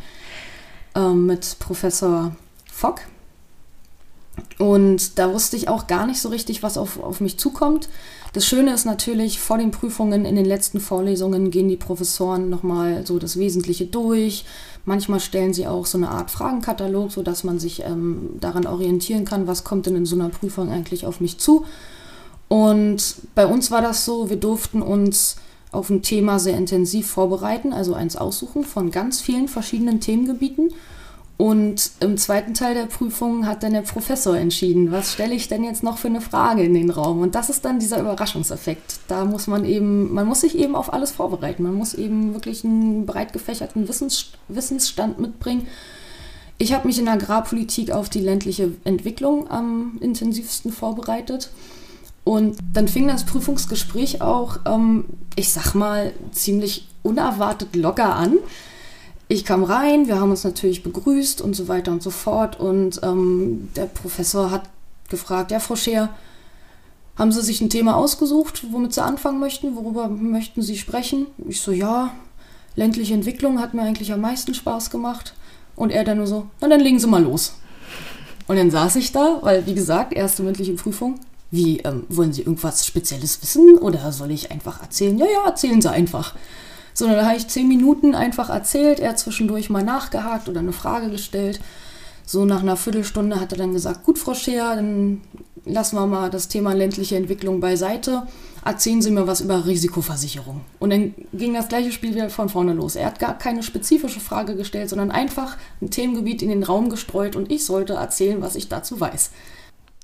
ähm, 0.96 1.26
mit 1.26 1.56
Professor 1.60 2.34
Fock. 2.70 3.02
Und 4.58 5.18
da 5.18 5.32
wusste 5.32 5.56
ich 5.56 5.68
auch 5.68 5.86
gar 5.86 6.06
nicht 6.06 6.20
so 6.20 6.28
richtig, 6.28 6.62
was 6.62 6.76
auf, 6.76 6.98
auf 7.02 7.20
mich 7.20 7.38
zukommt. 7.38 7.88
Das 8.32 8.46
Schöne 8.46 8.72
ist 8.72 8.84
natürlich, 8.84 9.40
vor 9.40 9.58
den 9.58 9.72
Prüfungen 9.72 10.24
in 10.24 10.36
den 10.36 10.44
letzten 10.44 10.78
Vorlesungen 10.78 11.50
gehen 11.50 11.68
die 11.68 11.76
Professoren 11.76 12.48
nochmal 12.48 13.04
so 13.04 13.18
das 13.18 13.38
Wesentliche 13.38 13.86
durch. 13.86 14.44
Manchmal 14.84 15.18
stellen 15.18 15.52
sie 15.52 15.66
auch 15.66 15.84
so 15.84 15.98
eine 15.98 16.10
Art 16.10 16.30
Fragenkatalog, 16.30 17.10
sodass 17.10 17.42
man 17.42 17.58
sich 17.58 17.82
ähm, 17.84 18.30
daran 18.38 18.66
orientieren 18.66 19.24
kann, 19.24 19.48
was 19.48 19.64
kommt 19.64 19.86
denn 19.86 19.96
in 19.96 20.06
so 20.06 20.14
einer 20.14 20.28
Prüfung 20.28 20.70
eigentlich 20.70 21.06
auf 21.06 21.20
mich 21.20 21.38
zu. 21.38 21.64
Und 22.46 23.16
bei 23.34 23.46
uns 23.46 23.72
war 23.72 23.82
das 23.82 24.04
so, 24.04 24.30
wir 24.30 24.36
durften 24.36 24.80
uns 24.80 25.36
auf 25.72 25.90
ein 25.90 26.02
Thema 26.02 26.38
sehr 26.38 26.56
intensiv 26.56 27.08
vorbereiten, 27.08 27.72
also 27.72 27.94
eins 27.94 28.16
aussuchen 28.16 28.64
von 28.64 28.90
ganz 28.90 29.20
vielen 29.20 29.48
verschiedenen 29.48 30.00
Themengebieten. 30.00 30.72
Und 31.40 31.92
im 32.00 32.18
zweiten 32.18 32.52
Teil 32.52 32.74
der 32.74 32.84
Prüfung 32.84 33.46
hat 33.46 33.62
dann 33.62 33.72
der 33.72 33.80
Professor 33.80 34.36
entschieden, 34.36 34.92
was 34.92 35.14
stelle 35.14 35.34
ich 35.34 35.48
denn 35.48 35.64
jetzt 35.64 35.82
noch 35.82 35.96
für 35.96 36.08
eine 36.08 36.20
Frage 36.20 36.62
in 36.62 36.74
den 36.74 36.90
Raum? 36.90 37.22
Und 37.22 37.34
das 37.34 37.48
ist 37.48 37.64
dann 37.64 37.78
dieser 37.80 37.98
Überraschungseffekt. 37.98 39.00
Da 39.08 39.24
muss 39.24 39.46
man 39.46 39.64
eben, 39.64 40.12
man 40.12 40.26
muss 40.26 40.42
sich 40.42 40.58
eben 40.58 40.76
auf 40.76 40.92
alles 40.92 41.12
vorbereiten. 41.12 41.62
Man 41.62 41.72
muss 41.72 41.94
eben 41.94 42.34
wirklich 42.34 42.62
einen 42.62 43.06
breit 43.06 43.32
gefächerten 43.32 43.88
Wissens, 43.88 44.32
Wissensstand 44.48 45.18
mitbringen. 45.18 45.66
Ich 46.58 46.74
habe 46.74 46.86
mich 46.86 46.98
in 46.98 47.08
Agrarpolitik 47.08 47.90
auf 47.90 48.10
die 48.10 48.20
ländliche 48.20 48.72
Entwicklung 48.84 49.50
am 49.50 49.96
intensivsten 50.02 50.70
vorbereitet. 50.70 51.48
Und 52.22 52.58
dann 52.74 52.86
fing 52.86 53.08
das 53.08 53.24
Prüfungsgespräch 53.24 54.20
auch, 54.20 54.58
ähm, 54.66 55.06
ich 55.36 55.50
sag 55.54 55.72
mal, 55.72 56.12
ziemlich 56.32 56.86
unerwartet 57.02 57.74
locker 57.76 58.14
an 58.14 58.36
ich 59.30 59.44
kam 59.44 59.62
rein, 59.62 60.08
wir 60.08 60.18
haben 60.18 60.30
uns 60.30 60.42
natürlich 60.42 60.82
begrüßt 60.82 61.40
und 61.40 61.54
so 61.54 61.68
weiter 61.68 61.92
und 61.92 62.02
so 62.02 62.10
fort. 62.10 62.58
Und 62.58 63.00
ähm, 63.04 63.68
der 63.76 63.84
Professor 63.86 64.50
hat 64.50 64.64
gefragt, 65.08 65.52
ja, 65.52 65.60
Frau 65.60 65.76
Scheer, 65.76 66.08
haben 67.16 67.30
Sie 67.30 67.40
sich 67.40 67.60
ein 67.60 67.70
Thema 67.70 67.96
ausgesucht, 67.96 68.64
womit 68.72 68.92
Sie 68.92 69.02
anfangen 69.02 69.38
möchten? 69.38 69.76
Worüber 69.76 70.08
möchten 70.08 70.62
Sie 70.62 70.76
sprechen? 70.76 71.28
Ich 71.46 71.60
so, 71.60 71.70
ja, 71.70 72.12
ländliche 72.74 73.14
Entwicklung 73.14 73.60
hat 73.60 73.72
mir 73.72 73.82
eigentlich 73.82 74.12
am 74.12 74.20
meisten 74.20 74.52
Spaß 74.52 74.90
gemacht. 74.90 75.34
Und 75.76 75.90
er 75.90 76.02
dann 76.02 76.16
nur 76.16 76.26
so, 76.26 76.46
na 76.60 76.66
dann 76.66 76.80
legen 76.80 76.98
Sie 76.98 77.06
mal 77.06 77.22
los. 77.22 77.54
Und 78.48 78.56
dann 78.56 78.72
saß 78.72 78.96
ich 78.96 79.12
da, 79.12 79.38
weil, 79.42 79.64
wie 79.64 79.74
gesagt, 79.74 80.12
erste 80.12 80.42
mündliche 80.42 80.72
Prüfung. 80.72 81.20
Wie, 81.52 81.78
ähm, 81.78 82.02
wollen 82.08 82.32
Sie 82.32 82.42
irgendwas 82.42 82.84
Spezielles 82.84 83.40
wissen 83.42 83.78
oder 83.78 84.10
soll 84.10 84.32
ich 84.32 84.50
einfach 84.50 84.82
erzählen? 84.82 85.16
Ja, 85.18 85.26
ja, 85.26 85.46
erzählen 85.46 85.80
Sie 85.80 85.88
einfach. 85.88 86.34
Sondern 86.94 87.18
da 87.18 87.26
habe 87.26 87.36
ich 87.36 87.48
zehn 87.48 87.68
Minuten 87.68 88.14
einfach 88.14 88.50
erzählt, 88.50 89.00
er 89.00 89.16
zwischendurch 89.16 89.70
mal 89.70 89.82
nachgehakt 89.82 90.48
oder 90.48 90.60
eine 90.60 90.72
Frage 90.72 91.10
gestellt. 91.10 91.60
So 92.26 92.44
nach 92.44 92.62
einer 92.62 92.76
Viertelstunde 92.76 93.40
hat 93.40 93.52
er 93.52 93.58
dann 93.58 93.72
gesagt, 93.72 94.04
gut, 94.04 94.18
Frau 94.18 94.34
Scheer, 94.34 94.76
dann 94.76 95.20
lassen 95.64 95.96
wir 95.96 96.06
mal 96.06 96.30
das 96.30 96.48
Thema 96.48 96.72
ländliche 96.74 97.16
Entwicklung 97.16 97.60
beiseite. 97.60 98.26
Erzählen 98.64 99.00
Sie 99.00 99.10
mir 99.10 99.26
was 99.26 99.40
über 99.40 99.66
Risikoversicherung. 99.66 100.60
Und 100.78 100.90
dann 100.90 101.14
ging 101.32 101.54
das 101.54 101.68
gleiche 101.68 101.92
Spiel 101.92 102.14
wieder 102.14 102.30
von 102.30 102.48
vorne 102.48 102.74
los. 102.74 102.94
Er 102.94 103.06
hat 103.06 103.18
gar 103.18 103.36
keine 103.36 103.62
spezifische 103.62 104.20
Frage 104.20 104.54
gestellt, 104.54 104.90
sondern 104.90 105.10
einfach 105.10 105.56
ein 105.80 105.90
Themengebiet 105.90 106.42
in 106.42 106.50
den 106.50 106.62
Raum 106.62 106.90
gestreut 106.90 107.36
und 107.36 107.50
ich 107.50 107.64
sollte 107.64 107.94
erzählen, 107.94 108.42
was 108.42 108.56
ich 108.56 108.68
dazu 108.68 109.00
weiß. 109.00 109.30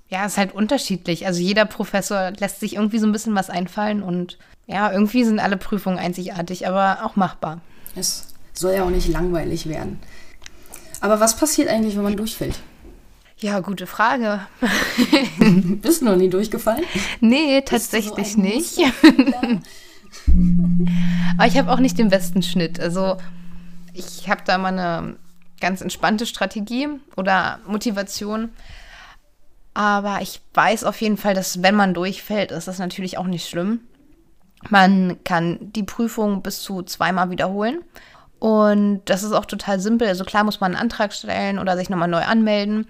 Ja, 0.08 0.24
es 0.24 0.32
ist 0.32 0.38
halt 0.38 0.52
unterschiedlich. 0.52 1.26
Also 1.26 1.40
jeder 1.40 1.64
Professor 1.64 2.30
lässt 2.38 2.60
sich 2.60 2.76
irgendwie 2.76 2.98
so 2.98 3.06
ein 3.06 3.12
bisschen 3.12 3.34
was 3.34 3.50
einfallen 3.50 4.02
und 4.02 4.38
ja, 4.66 4.92
irgendwie 4.92 5.24
sind 5.24 5.40
alle 5.40 5.56
Prüfungen 5.56 5.98
einzigartig, 5.98 6.66
aber 6.66 7.04
auch 7.04 7.16
machbar. 7.16 7.60
Es 7.94 8.28
soll 8.52 8.74
ja 8.74 8.84
auch 8.84 8.90
nicht 8.90 9.08
langweilig 9.08 9.68
werden. 9.68 10.00
Aber 11.00 11.20
was 11.20 11.36
passiert 11.36 11.68
eigentlich, 11.68 11.96
wenn 11.96 12.02
man 12.02 12.16
durchfällt? 12.16 12.58
Ja, 13.38 13.60
gute 13.60 13.86
Frage. 13.86 14.40
Bist 15.82 16.00
du 16.00 16.06
noch 16.06 16.16
nie 16.16 16.30
durchgefallen? 16.30 16.84
Nee, 17.20 17.60
tatsächlich 17.62 18.32
so 18.32 18.40
nicht. 18.40 18.78
Aber 21.36 21.46
ich 21.46 21.58
habe 21.58 21.70
auch 21.70 21.78
nicht 21.78 21.98
den 21.98 22.08
besten 22.08 22.42
Schnitt. 22.42 22.80
Also 22.80 23.18
ich 23.92 24.28
habe 24.28 24.40
da 24.46 24.56
mal 24.56 24.68
eine 24.68 25.16
ganz 25.60 25.82
entspannte 25.82 26.24
Strategie 26.24 26.88
oder 27.16 27.60
Motivation. 27.66 28.50
Aber 29.76 30.22
ich 30.22 30.40
weiß 30.54 30.84
auf 30.84 31.02
jeden 31.02 31.18
Fall, 31.18 31.34
dass 31.34 31.62
wenn 31.62 31.74
man 31.74 31.92
durchfällt, 31.92 32.50
ist 32.50 32.66
das 32.66 32.78
natürlich 32.78 33.18
auch 33.18 33.26
nicht 33.26 33.46
schlimm. 33.46 33.80
Man 34.70 35.22
kann 35.22 35.58
die 35.60 35.82
Prüfung 35.82 36.40
bis 36.40 36.62
zu 36.62 36.82
zweimal 36.82 37.28
wiederholen. 37.28 37.80
Und 38.38 39.02
das 39.04 39.22
ist 39.22 39.32
auch 39.32 39.44
total 39.44 39.78
simpel. 39.78 40.08
Also 40.08 40.24
klar 40.24 40.44
muss 40.44 40.60
man 40.60 40.72
einen 40.72 40.80
Antrag 40.80 41.12
stellen 41.12 41.58
oder 41.58 41.76
sich 41.76 41.90
nochmal 41.90 42.08
neu 42.08 42.22
anmelden 42.22 42.88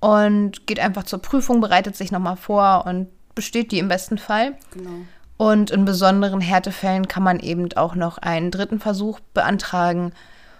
und 0.00 0.66
geht 0.66 0.80
einfach 0.80 1.04
zur 1.04 1.22
Prüfung, 1.22 1.62
bereitet 1.62 1.96
sich 1.96 2.12
nochmal 2.12 2.36
vor 2.36 2.84
und 2.84 3.08
besteht 3.34 3.72
die 3.72 3.78
im 3.78 3.88
besten 3.88 4.18
Fall. 4.18 4.58
Genau. 4.74 4.90
Und 5.38 5.70
in 5.70 5.86
besonderen 5.86 6.42
Härtefällen 6.42 7.08
kann 7.08 7.22
man 7.22 7.40
eben 7.40 7.72
auch 7.72 7.94
noch 7.94 8.18
einen 8.18 8.50
dritten 8.50 8.80
Versuch 8.80 9.20
beantragen. 9.32 10.12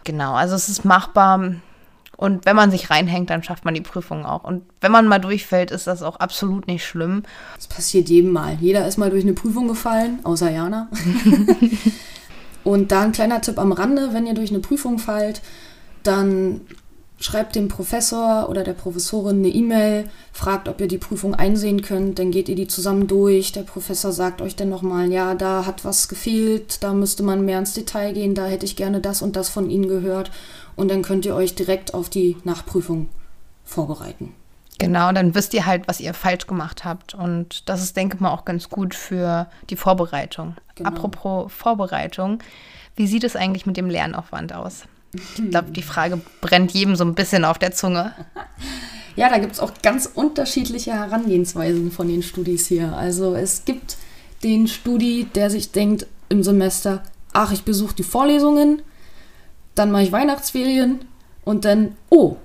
Genau, 0.05 0.33
also 0.33 0.55
es 0.55 0.71
ist 0.71 0.87
machbar. 0.87 1.57
Und 2.19 2.47
wenn 2.47 2.57
man 2.57 2.73
sich 2.73 2.91
reinhängt, 2.91 3.31
dann 3.31 3.45
schafft 3.45 3.65
man 3.65 3.75
die 3.75 3.81
Prüfung 3.81 4.27
auch. 4.27 4.43
Und 4.43 4.65
wenn 4.81 4.91
man 4.91 5.07
mal 5.07 5.21
durchfällt, 5.21 5.71
ist 5.71 5.87
das 5.87 6.03
auch 6.03 6.17
absolut 6.17 6.67
nicht 6.67 6.85
schlimm. 6.85 7.23
Das 7.55 7.69
passiert 7.69 8.09
jedem 8.09 8.33
Mal. 8.33 8.59
Jeder 8.61 8.89
ist 8.89 8.99
mal 8.99 9.09
durch 9.09 9.23
eine 9.23 9.35
Prüfung 9.35 9.69
gefallen, 9.69 10.19
außer 10.25 10.51
Jana. 10.51 10.89
und 12.65 12.91
da 12.91 13.03
ein 13.03 13.13
kleiner 13.13 13.41
Tipp 13.41 13.57
am 13.57 13.71
Rande, 13.71 14.09
wenn 14.15 14.27
ihr 14.27 14.35
durch 14.35 14.51
eine 14.51 14.59
Prüfung 14.59 14.99
fallt, 14.99 15.43
dann 16.03 16.63
schreibt 17.21 17.57
dem 17.57 17.69
Professor 17.69 18.49
oder 18.49 18.65
der 18.65 18.75
Professorin 18.75 19.39
eine 19.39 19.49
E-Mail, 19.49 20.09
fragt, 20.33 20.69
ob 20.69 20.81
ihr 20.81 20.89
die 20.89 20.99
Prüfung 20.99 21.35
einsehen 21.35 21.83
könnt, 21.83 22.19
dann 22.19 22.31
geht 22.31 22.49
ihr 22.49 22.55
die 22.55 22.69
zusammen 22.69 23.07
durch. 23.07 23.53
Der 23.53 23.63
Professor 23.63 24.13
sagt 24.13 24.41
euch 24.41 24.57
dann 24.57 24.69
nochmal, 24.69 25.11
ja, 25.11 25.35
da 25.35 25.67
hat 25.67 25.85
was 25.85 26.09
gefehlt, 26.09 26.83
da 26.83 26.93
müsste 26.93 27.23
man 27.23 27.45
mehr 27.45 27.59
ins 27.59 27.75
Detail 27.75 28.13
gehen, 28.13 28.35
da 28.35 28.47
hätte 28.47 28.67
ich 28.67 28.77
gerne 28.77 29.01
das 29.01 29.23
und 29.23 29.37
das 29.37 29.49
von 29.49 29.69
Ihnen 29.69 29.89
gehört 29.89 30.31
und 30.77 30.91
dann 30.91 31.03
könnt 31.03 31.27
ihr 31.27 31.35
euch 31.35 31.55
direkt 31.55 31.93
auf 31.93 32.09
die 32.09 32.37
Nachprüfung 32.45 33.09
vorbereiten. 33.65 34.33
Genau, 34.79 35.11
dann 35.11 35.35
wisst 35.35 35.55
ihr 35.55 35.67
halt, 35.67 35.89
was 35.89 35.99
ihr 35.99 36.15
falsch 36.15 36.47
gemacht 36.47 36.85
habt. 36.85 37.13
Und 37.13 37.69
das 37.69 37.83
ist, 37.83 37.97
denke 37.97 38.15
ich 38.15 38.21
mal, 38.21 38.31
auch 38.31 38.45
ganz 38.45 38.69
gut 38.69 38.95
für 38.95 39.49
die 39.71 39.77
Vorbereitung. 39.77 40.55
Genau. 40.77 40.89
Apropos 40.89 41.53
Vorbereitung, 41.53 42.39
wie 42.95 43.09
sieht 43.09 43.25
es 43.25 43.35
eigentlich 43.35 43.67
mit 43.67 43.77
dem 43.77 43.91
Lernaufwand 43.91 44.53
aus? 44.53 44.85
Ich 45.15 45.51
glaube, 45.51 45.71
die 45.71 45.83
Frage 45.83 46.21
brennt 46.41 46.73
jedem 46.73 46.97
so 46.97 47.05
ein 47.05 47.15
bisschen 47.15 47.45
auf 47.45 47.59
der 47.59 47.73
Zunge. 47.73 48.15
Ja, 49.17 49.29
da 49.29 49.39
gibt 49.39 49.53
es 49.55 49.61
auch 49.61 49.73
ganz 49.83 50.07
unterschiedliche 50.07 50.93
Herangehensweisen 50.93 51.91
von 51.91 52.09
den 52.09 52.23
Studis 52.23 52.67
hier. 52.67 52.97
Also 52.97 53.35
es 53.35 53.65
gibt 53.65 53.97
den 54.43 54.69
Studi, 54.69 55.27
der 55.35 55.51
sich 55.51 55.73
denkt 55.73 56.07
im 56.29 56.43
Semester, 56.43 57.03
ach, 57.33 57.53
ich 57.53 57.63
besuche 57.63 57.95
die 57.95 58.03
Vorlesungen, 58.03 58.83
dann 59.75 59.91
mache 59.91 60.03
ich 60.03 60.13
Weihnachtsferien 60.13 61.01
und 61.45 61.65
dann, 61.65 61.97
oh, 62.11 62.37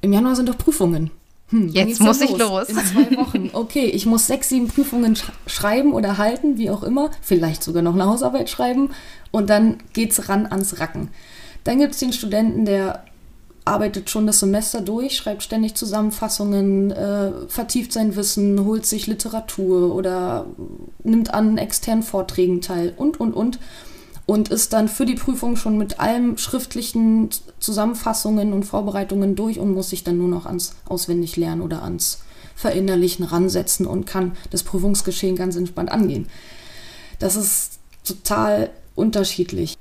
im 0.00 0.12
Januar 0.12 0.36
sind 0.36 0.48
doch 0.48 0.58
Prüfungen. 0.58 1.10
Hm, 1.48 1.68
Jetzt 1.68 2.00
muss 2.00 2.20
ich 2.20 2.36
los. 2.36 2.68
In 2.68 2.78
zwei 2.78 3.16
Wochen. 3.16 3.50
Okay, 3.52 3.86
ich 3.86 4.06
muss 4.06 4.26
sechs, 4.26 4.48
sieben 4.48 4.68
Prüfungen 4.68 5.16
sch 5.16 5.30
schreiben 5.46 5.92
oder 5.92 6.18
halten, 6.18 6.56
wie 6.56 6.70
auch 6.70 6.82
immer. 6.82 7.10
Vielleicht 7.20 7.62
sogar 7.62 7.82
noch 7.82 7.94
eine 7.94 8.06
Hausarbeit 8.06 8.48
schreiben. 8.48 8.90
Und 9.30 9.50
dann 9.50 9.78
geht's 9.92 10.28
ran 10.28 10.46
ans 10.46 10.80
Racken. 10.80 11.10
Dann 11.64 11.78
gibt 11.78 11.94
es 11.94 12.00
den 12.00 12.12
Studenten, 12.12 12.64
der 12.64 13.04
arbeitet 13.64 14.10
schon 14.10 14.26
das 14.26 14.40
Semester 14.40 14.82
durch, 14.82 15.16
schreibt 15.16 15.42
ständig 15.42 15.74
Zusammenfassungen, 15.74 16.90
äh, 16.90 17.32
vertieft 17.48 17.92
sein 17.92 18.14
Wissen, 18.14 18.64
holt 18.64 18.84
sich 18.84 19.06
Literatur 19.06 19.94
oder 19.94 20.46
nimmt 21.02 21.32
an 21.32 21.56
externen 21.56 22.02
Vorträgen 22.02 22.60
teil 22.60 22.92
und, 22.96 23.18
und, 23.18 23.32
und 23.32 23.58
und 24.26 24.48
ist 24.48 24.72
dann 24.72 24.88
für 24.88 25.04
die 25.04 25.16
Prüfung 25.16 25.56
schon 25.56 25.76
mit 25.76 26.00
allen 26.00 26.38
schriftlichen 26.38 27.28
Zusammenfassungen 27.58 28.52
und 28.52 28.64
Vorbereitungen 28.64 29.36
durch 29.36 29.58
und 29.58 29.74
muss 29.74 29.90
sich 29.90 30.02
dann 30.02 30.16
nur 30.16 30.28
noch 30.28 30.46
ans 30.46 30.74
Auswendiglernen 30.86 31.60
oder 31.60 31.82
ans 31.82 32.20
Verinnerlichen 32.56 33.24
ransetzen 33.24 33.86
und 33.86 34.06
kann 34.06 34.32
das 34.50 34.62
Prüfungsgeschehen 34.62 35.36
ganz 35.36 35.56
entspannt 35.56 35.90
angehen. 35.90 36.26
Das 37.18 37.36
ist 37.36 37.78
total 38.04 38.70
unterschiedlich. 38.94 39.76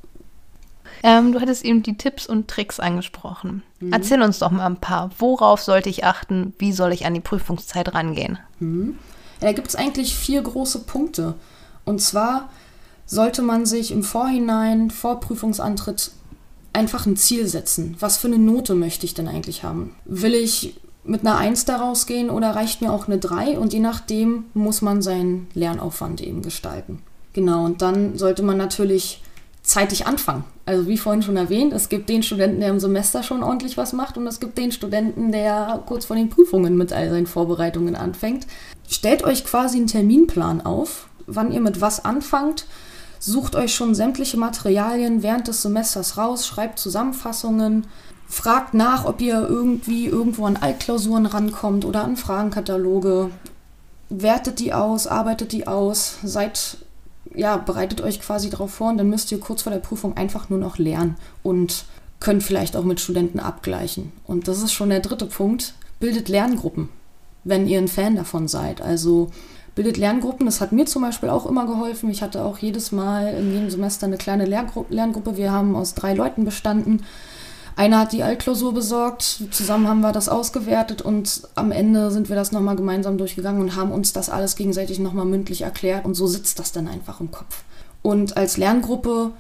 Ähm, 1.04 1.34
du 1.34 1.42
hattest 1.42 1.66
eben 1.66 1.84
die 1.84 1.98
Tipps 1.98 2.26
und 2.26 2.48
Tricks 2.48 2.80
angesprochen. 2.80 3.62
Mhm. 3.82 3.92
Erzähl 3.92 4.22
uns 4.22 4.40
doch 4.40 4.52
mal 4.52 4.66
ein 4.66 4.78
paar. 4.78 5.12
Worauf 5.20 5.62
sollte 5.62 5.90
ich 5.90 6.06
achten? 6.06 6.54
Wie 6.58 6.72
soll 6.72 6.94
ich 6.94 7.06
an 7.06 7.14
die 7.14 7.20
Prüfungszeit 7.20 7.94
rangehen? 7.94 8.40
Mhm. 8.60 8.98
Ja, 9.42 9.48
da 9.48 9.54
gibt 9.54 9.68
es 9.68 9.76
eigentlich 9.76 10.16
vier 10.16 10.42
große 10.42 10.80
Punkte. 10.80 11.36
Und 11.84 12.02
zwar 12.02 12.50
sollte 13.06 13.42
man 13.42 13.66
sich 13.66 13.92
im 13.92 14.04
Vorhinein, 14.04 14.90
vor 14.90 15.20
Prüfungsantritt, 15.20 16.12
einfach 16.72 17.06
ein 17.06 17.18
Ziel 17.18 17.48
setzen. 17.48 17.98
Was 18.00 18.18
für 18.18 18.28
eine 18.28 18.40
Note 18.40 18.74
möchte 18.74 19.06
ich 19.06 19.14
denn 19.14 19.28
eigentlich 19.28 19.64
haben? 19.64 19.96
Will 20.06 20.34
ich 20.34 20.80
mit 21.04 21.22
einer 21.22 21.38
1 21.38 21.66
daraus 21.66 22.08
gehen 22.08 22.30
oder 22.30 22.56
reicht 22.56 22.82
mir 22.82 22.92
auch 22.92 23.08
eine 23.08 23.18
3? 23.18 23.60
Und 23.60 23.74
je 23.74 23.80
nachdem 23.80 24.46
muss 24.54 24.82
man 24.82 25.02
seinen 25.02 25.48
Lernaufwand 25.54 26.22
eben 26.22 26.42
gestalten. 26.42 27.04
Genau, 27.34 27.66
und 27.66 27.82
dann 27.82 28.18
sollte 28.18 28.44
man 28.44 28.58
natürlich 28.58 29.22
zeitig 29.64 30.06
anfangen. 30.06 30.44
Also 30.66 30.88
wie 30.88 30.98
vorhin 30.98 31.24
schon 31.24 31.38
erwähnt, 31.38 31.74
es 31.74 31.90
gibt 31.90 32.10
den 32.10 32.22
Studenten, 32.22 32.60
der 32.60 32.70
im 32.70 32.80
Semester 32.80 33.24
schon 33.24 33.44
ordentlich 33.44 33.78
was 33.78 33.94
macht 33.94 34.18
und 34.18 34.28
es 34.28 34.40
gibt 34.40 34.58
den 34.58 34.72
Studenten, 34.72 35.32
der 35.32 35.82
kurz 35.86 36.06
vor 36.06 36.16
den 36.16 36.30
Prüfungen 36.30 36.78
mit 36.78 36.94
all 36.94 37.10
seinen 37.10 37.28
Vorbereitungen 37.28 37.96
anfängt. 37.96 38.46
Stellt 38.88 39.24
euch 39.24 39.46
quasi 39.46 39.78
einen 39.78 39.88
Terminplan 39.88 40.62
auf, 40.62 41.08
wann 41.26 41.52
ihr 41.52 41.62
mit 41.62 41.82
was 41.82 42.04
anfangt 42.06 42.66
Sucht 43.26 43.56
euch 43.56 43.74
schon 43.74 43.96
sämtliche 43.96 44.36
Materialien 44.36 45.24
während 45.24 45.48
des 45.48 45.62
Semesters 45.62 46.18
raus, 46.18 46.46
schreibt 46.46 46.78
Zusammenfassungen, 46.78 47.88
fragt 48.28 48.74
nach, 48.74 49.06
ob 49.06 49.22
ihr 49.22 49.48
irgendwie 49.48 50.08
irgendwo 50.08 50.46
an 50.46 50.58
Altklausuren 50.58 51.26
rankommt 51.26 51.86
oder 51.86 52.04
an 52.04 52.18
Fragenkataloge. 52.18 53.30
Wertet 54.10 54.60
die 54.60 54.74
aus, 54.74 55.08
arbeitet 55.08 55.54
die 55.54 55.68
aus, 55.68 56.18
seid, 56.22 56.80
ja, 57.36 57.58
bereitet 57.58 58.02
euch 58.02 58.22
quasi 58.22 58.50
darauf 58.50 58.74
vor 58.74 58.90
und 58.90 58.98
dann 58.98 59.10
müsst 59.10 59.32
ihr 59.32 59.40
kurz 59.40 59.64
vor 59.64 59.72
der 59.72 59.80
Prüfung 59.80 60.18
einfach 60.18 60.50
nur 60.50 60.60
noch 60.60 60.78
lernen 60.78 61.16
und 61.42 61.86
könnt 62.20 62.44
vielleicht 62.44 62.76
auch 62.76 62.84
mit 62.84 63.00
Studenten 63.00 63.40
abgleichen. 63.40 64.12
Und 64.26 64.48
das 64.48 64.62
ist 64.62 64.74
schon 64.74 64.90
der 64.90 65.02
dritte 65.02 65.26
Punkt. 65.26 65.74
Bildet 66.00 66.30
Lerngruppen, 66.30 66.90
wenn 67.44 67.68
ihr 67.68 67.78
ein 67.78 67.88
Fan 67.88 68.16
davon 68.16 68.48
seid. 68.48 68.82
Also 68.82 69.30
bildet 69.76 69.98
Lerngruppen. 69.98 70.46
Das 70.46 70.62
hat 70.62 70.72
mir 70.72 70.86
zum 70.86 71.02
Beispiel 71.02 71.30
auch 71.30 71.46
immer 71.46 71.66
geholfen. 71.66 72.10
Ich 72.10 72.22
hatte 72.22 72.44
auch 72.44 72.58
jedes 72.60 72.92
Mal 72.92 73.34
in 73.34 73.52
jedem 73.54 73.70
Semester 73.70 74.06
eine 74.06 74.18
kleine 74.18 74.46
Lerngru 74.46 74.86
Lerngruppe. 74.90 75.38
Wir 75.38 75.52
haben 75.52 75.76
aus 75.76 75.96
drei 75.96 76.14
Leuten 76.14 76.46
bestanden. 76.46 77.04
Einer 77.76 78.00
hat 78.00 78.12
die 78.12 78.24
Altklausur 78.24 78.74
besorgt, 78.74 79.44
zusammen 79.52 79.88
haben 79.88 80.02
wir 80.02 80.12
das 80.12 80.30
ausgewertet 80.30 81.02
und 81.02 81.42
am 81.56 81.72
Ende 81.72 82.12
sind 82.12 82.30
wir 82.30 82.36
das 82.36 82.52
nochmal 82.52 82.76
gemeinsam 82.76 83.18
durchgegangen 83.18 83.62
und 83.62 83.76
haben 83.76 83.92
uns 83.92 84.14
das 84.14 84.30
alles 84.30 84.56
gegenseitig 84.56 85.00
nochmal 85.00 85.26
mündlich 85.26 85.64
erklärt 85.64 86.06
und 86.06 86.14
so 86.14 86.28
sitzt 86.28 86.60
das 86.60 86.72
dann 86.72 86.88
einfach 86.88 87.20
im 87.20 87.32
Kopf. 87.32 87.64
Und 88.04 88.38
als 88.38 88.58
Lerngruppe 88.58 89.32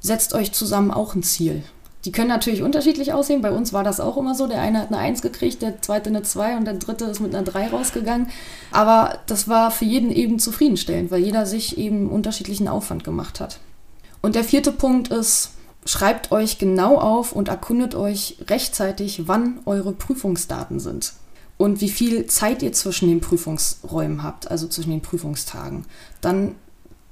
setzt 0.00 0.34
euch 0.34 0.52
zusammen 0.52 0.90
auch 0.90 1.14
ein 1.14 1.22
Ziel. 1.22 1.62
Die 2.04 2.12
können 2.12 2.28
natürlich 2.28 2.62
unterschiedlich 2.62 3.12
aussehen. 3.12 3.42
Bei 3.42 3.50
uns 3.50 3.72
war 3.72 3.82
das 3.82 3.98
auch 3.98 4.16
immer 4.16 4.36
so. 4.36 4.46
Der 4.46 4.60
eine 4.60 4.78
hat 4.78 4.88
eine 4.88 4.98
1 4.98 5.22
gekriegt, 5.22 5.60
der 5.60 5.82
zweite 5.82 6.08
eine 6.08 6.22
2 6.22 6.56
und 6.56 6.64
der 6.64 6.74
dritte 6.74 7.04
ist 7.06 7.18
mit 7.18 7.34
einer 7.34 7.44
3 7.44 7.68
rausgegangen. 7.68 8.28
Aber 8.70 9.18
das 9.26 9.48
war 9.48 9.72
für 9.72 9.86
jeden 9.86 10.12
eben 10.12 10.38
zufriedenstellend, 10.38 11.10
weil 11.10 11.22
jeder 11.22 11.46
sich 11.46 11.78
eben 11.78 12.08
unterschiedlichen 12.08 12.68
Aufwand 12.68 13.02
gemacht 13.02 13.40
hat. 13.40 13.58
Und 14.22 14.36
der 14.36 14.44
vierte 14.44 14.70
Punkt 14.70 15.08
ist, 15.08 15.50
schreibt 15.86 16.32
euch 16.32 16.58
genau 16.58 16.98
auf 16.98 17.32
und 17.32 17.48
erkundet 17.48 17.94
euch 17.94 18.36
rechtzeitig, 18.48 19.26
wann 19.26 19.60
eure 19.64 19.92
Prüfungsdaten 19.92 20.80
sind 20.80 21.14
und 21.56 21.80
wie 21.80 21.88
viel 21.88 22.26
Zeit 22.26 22.62
ihr 22.62 22.72
zwischen 22.72 23.08
den 23.08 23.20
Prüfungsräumen 23.20 24.22
habt, 24.22 24.50
also 24.50 24.66
zwischen 24.66 24.90
den 24.90 25.00
Prüfungstagen. 25.00 25.86
Dann 26.20 26.56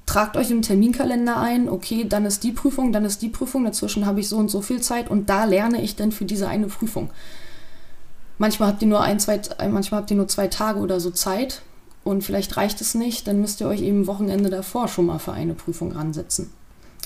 tragt 0.07 0.37
euch 0.37 0.51
im 0.51 0.61
Terminkalender 0.61 1.39
ein, 1.39 1.69
okay, 1.69 2.05
dann 2.07 2.27
ist 2.27 2.43
die 2.43 2.53
Prüfung, 2.53 2.93
dann 2.93 3.05
ist 3.05 3.23
die 3.23 3.31
Prüfung, 3.31 3.65
dazwischen 3.65 4.05
habe 4.05 4.21
ich 4.21 4.29
so 4.29 4.37
und 4.37 4.51
so 4.51 4.61
viel 4.61 4.83
Zeit 4.83 5.09
und 5.09 5.31
da 5.31 5.45
lerne 5.45 5.81
ich 5.81 5.97
dann 5.97 6.13
für 6.13 6.25
diese 6.25 6.49
eine 6.49 6.67
Prüfung. 6.67 7.11
Manchmal 8.37 8.71
habt 8.71 8.83
ihr 8.83 8.89
nur 8.89 9.01
ein, 9.01 9.21
zwei, 9.21 9.41
manchmal 9.71 10.01
habt 10.01 10.11
ihr 10.11 10.17
nur 10.17 10.29
zwei 10.29 10.49
Tage 10.49 10.81
oder 10.81 10.99
so 10.99 11.11
Zeit 11.11 11.63
und 12.03 12.23
vielleicht 12.23 12.57
reicht 12.57 12.81
es 12.81 12.95
nicht, 12.95 13.29
dann 13.29 13.41
müsst 13.41 13.61
ihr 13.61 13.69
euch 13.69 13.81
eben 13.81 14.09
Wochenende 14.09 14.51
davor 14.51 14.89
schon 14.89 15.07
mal 15.07 15.21
für 15.21 15.33
eine 15.33 15.55
Prüfung 15.55 15.93
ransetzen. 15.93 16.51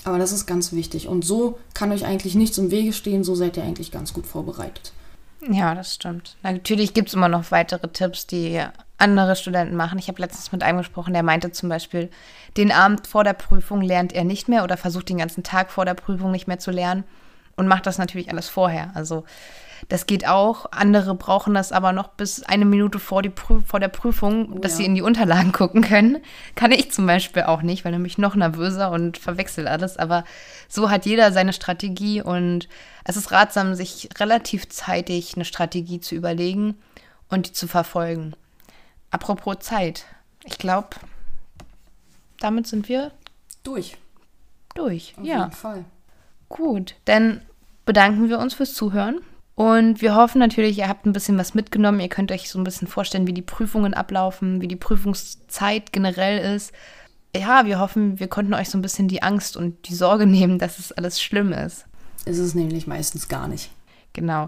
Aber 0.05 0.17
das 0.17 0.31
ist 0.31 0.45
ganz 0.45 0.71
wichtig. 0.71 1.07
Und 1.07 1.25
so 1.25 1.59
kann 1.73 1.91
euch 1.91 2.05
eigentlich 2.05 2.35
nichts 2.35 2.57
im 2.57 2.71
Wege 2.71 2.93
stehen, 2.93 3.23
so 3.23 3.35
seid 3.35 3.57
ihr 3.57 3.63
eigentlich 3.63 3.91
ganz 3.91 4.13
gut 4.13 4.25
vorbereitet. 4.25 4.93
Ja, 5.49 5.73
das 5.73 5.95
stimmt. 5.95 6.35
Natürlich 6.43 6.93
gibt 6.93 7.09
es 7.09 7.13
immer 7.13 7.29
noch 7.29 7.51
weitere 7.51 7.87
Tipps, 7.87 8.27
die 8.27 8.61
andere 8.97 9.35
Studenten 9.35 9.75
machen. 9.75 9.97
Ich 9.97 10.09
habe 10.09 10.21
letztens 10.21 10.51
mit 10.51 10.63
einem 10.63 10.79
gesprochen, 10.79 11.13
der 11.13 11.23
meinte 11.23 11.51
zum 11.51 11.69
Beispiel, 11.69 12.09
den 12.57 12.71
Abend 12.71 13.07
vor 13.07 13.23
der 13.23 13.33
Prüfung 13.33 13.81
lernt 13.81 14.11
er 14.11 14.25
nicht 14.25 14.49
mehr 14.49 14.63
oder 14.63 14.75
versucht 14.75 15.09
den 15.09 15.17
ganzen 15.17 15.43
Tag 15.43 15.71
vor 15.71 15.85
der 15.85 15.93
Prüfung 15.93 16.31
nicht 16.31 16.47
mehr 16.47 16.59
zu 16.59 16.71
lernen 16.71 17.05
und 17.55 17.67
macht 17.67 17.85
das 17.85 17.97
natürlich 17.97 18.29
alles 18.29 18.49
vorher. 18.49 18.91
Also 18.95 19.23
das 19.87 20.05
geht 20.05 20.27
auch. 20.27 20.65
Andere 20.71 21.15
brauchen 21.15 21.53
das 21.53 21.71
aber 21.71 21.93
noch 21.93 22.09
bis 22.09 22.43
eine 22.43 22.65
Minute 22.65 22.99
vor, 22.99 23.21
die 23.21 23.29
Prüf 23.29 23.65
vor 23.65 23.79
der 23.79 23.87
Prüfung, 23.87 24.53
oh, 24.53 24.59
dass 24.59 24.73
ja. 24.73 24.77
sie 24.77 24.85
in 24.85 24.95
die 24.95 25.01
Unterlagen 25.01 25.51
gucken 25.53 25.81
können. 25.81 26.17
Kann 26.55 26.71
ich 26.71 26.91
zum 26.91 27.07
Beispiel 27.07 27.43
auch 27.43 27.61
nicht, 27.61 27.85
weil 27.85 27.91
nämlich 27.91 28.17
noch 28.17 28.35
nervöser 28.35 28.91
und 28.91 29.17
verwechsel 29.17 29.67
alles. 29.67 29.97
Aber 29.97 30.25
so 30.67 30.89
hat 30.89 31.05
jeder 31.05 31.31
seine 31.31 31.53
Strategie 31.53 32.21
und 32.21 32.67
es 33.05 33.15
ist 33.15 33.31
ratsam, 33.31 33.75
sich 33.75 34.09
relativ 34.19 34.69
zeitig 34.69 35.35
eine 35.35 35.45
Strategie 35.45 35.99
zu 35.99 36.15
überlegen 36.15 36.75
und 37.29 37.47
die 37.47 37.53
zu 37.53 37.67
verfolgen. 37.67 38.33
Apropos 39.11 39.59
Zeit. 39.59 40.05
Ich 40.43 40.57
glaube, 40.57 40.89
damit 42.39 42.67
sind 42.67 42.89
wir 42.89 43.11
durch. 43.63 43.97
Durch, 44.75 45.13
Auf 45.17 45.25
ja. 45.25 45.39
jeden 45.39 45.51
Fall. 45.51 45.85
Gut, 46.47 46.95
dann 47.05 47.41
bedanken 47.85 48.29
wir 48.29 48.39
uns 48.39 48.53
fürs 48.53 48.73
Zuhören. 48.73 49.21
Und 49.59 50.01
wir 50.01 50.15
hoffen 50.15 50.39
natürlich, 50.39 50.77
ihr 50.77 50.87
habt 50.87 51.05
ein 51.05 51.11
bisschen 51.11 51.37
was 51.37 51.53
mitgenommen. 51.53 51.99
Ihr 51.99 52.07
könnt 52.07 52.31
euch 52.31 52.49
so 52.49 52.57
ein 52.57 52.63
bisschen 52.63 52.87
vorstellen, 52.87 53.27
wie 53.27 53.33
die 53.33 53.41
Prüfungen 53.41 53.93
ablaufen, 53.93 54.61
wie 54.61 54.69
die 54.69 54.77
Prüfungszeit 54.77 55.91
generell 55.91 56.55
ist. 56.55 56.71
Ja, 57.35 57.65
wir 57.65 57.77
hoffen, 57.77 58.21
wir 58.21 58.29
konnten 58.29 58.53
euch 58.53 58.69
so 58.69 58.77
ein 58.77 58.81
bisschen 58.81 59.09
die 59.09 59.21
Angst 59.21 59.57
und 59.57 59.89
die 59.89 59.95
Sorge 59.95 60.25
nehmen, 60.27 60.59
dass 60.59 60.79
es 60.79 60.93
alles 60.93 61.21
schlimm 61.21 61.51
ist. 61.51 61.85
Ist 62.23 62.37
es 62.37 62.55
nämlich 62.55 62.87
meistens 62.87 63.27
gar 63.27 63.49
nicht. 63.49 63.69
Genau. 64.13 64.47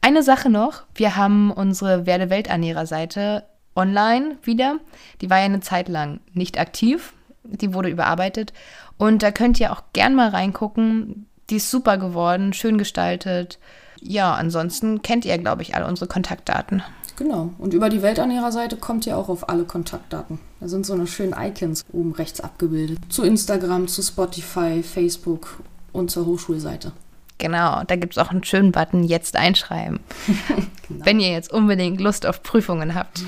Eine 0.00 0.22
Sache 0.22 0.48
noch, 0.48 0.84
wir 0.94 1.16
haben 1.16 1.50
unsere 1.50 2.06
Werde 2.06 2.30
Welternährer-Seite 2.30 3.42
online 3.74 4.38
wieder. 4.44 4.78
Die 5.22 5.28
war 5.28 5.38
ja 5.38 5.46
eine 5.46 5.58
Zeit 5.58 5.88
lang 5.88 6.20
nicht 6.34 6.60
aktiv. 6.60 7.14
Die 7.42 7.74
wurde 7.74 7.88
überarbeitet. 7.88 8.52
Und 8.96 9.24
da 9.24 9.32
könnt 9.32 9.58
ihr 9.58 9.72
auch 9.72 9.82
gern 9.92 10.14
mal 10.14 10.28
reingucken. 10.28 11.26
Die 11.50 11.56
ist 11.56 11.68
super 11.68 11.98
geworden, 11.98 12.52
schön 12.52 12.78
gestaltet 12.78 13.58
ja, 14.02 14.34
ansonsten 14.34 15.02
kennt 15.02 15.24
ihr, 15.24 15.38
glaube 15.38 15.62
ich, 15.62 15.74
alle 15.74 15.86
unsere 15.86 16.08
Kontaktdaten. 16.08 16.82
Genau. 17.16 17.50
Und 17.58 17.74
über 17.74 17.88
die 17.88 18.02
Welternährer-Seite 18.02 18.76
kommt 18.76 19.06
ihr 19.06 19.16
auch 19.16 19.28
auf 19.28 19.48
alle 19.48 19.64
Kontaktdaten. 19.64 20.40
Da 20.60 20.68
sind 20.68 20.86
so 20.86 20.94
eine 20.94 21.06
schönen 21.06 21.34
Icons 21.38 21.84
oben 21.92 22.12
rechts 22.12 22.40
abgebildet. 22.40 22.98
Zu 23.10 23.22
Instagram, 23.22 23.86
zu 23.86 24.02
Spotify, 24.02 24.82
Facebook 24.82 25.62
und 25.92 26.10
zur 26.10 26.26
Hochschulseite. 26.26 26.92
Genau, 27.38 27.82
da 27.84 27.96
gibt 27.96 28.14
es 28.14 28.18
auch 28.18 28.30
einen 28.30 28.44
schönen 28.44 28.72
Button, 28.72 29.04
jetzt 29.04 29.36
einschreiben. 29.36 30.00
genau. 30.88 31.04
Wenn 31.04 31.20
ihr 31.20 31.30
jetzt 31.30 31.52
unbedingt 31.52 32.00
Lust 32.00 32.26
auf 32.26 32.42
Prüfungen 32.42 32.94
habt. 32.94 33.22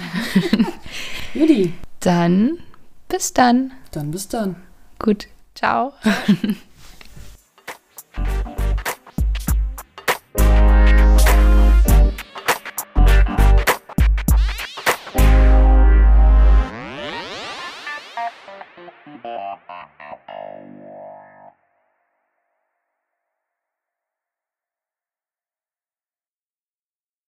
Judy. 1.34 1.74
Dann 2.00 2.58
bis 3.08 3.32
dann. 3.32 3.72
Dann 3.90 4.10
bis 4.10 4.28
dann. 4.28 4.56
Gut. 4.98 5.26
Ciao. 5.54 5.92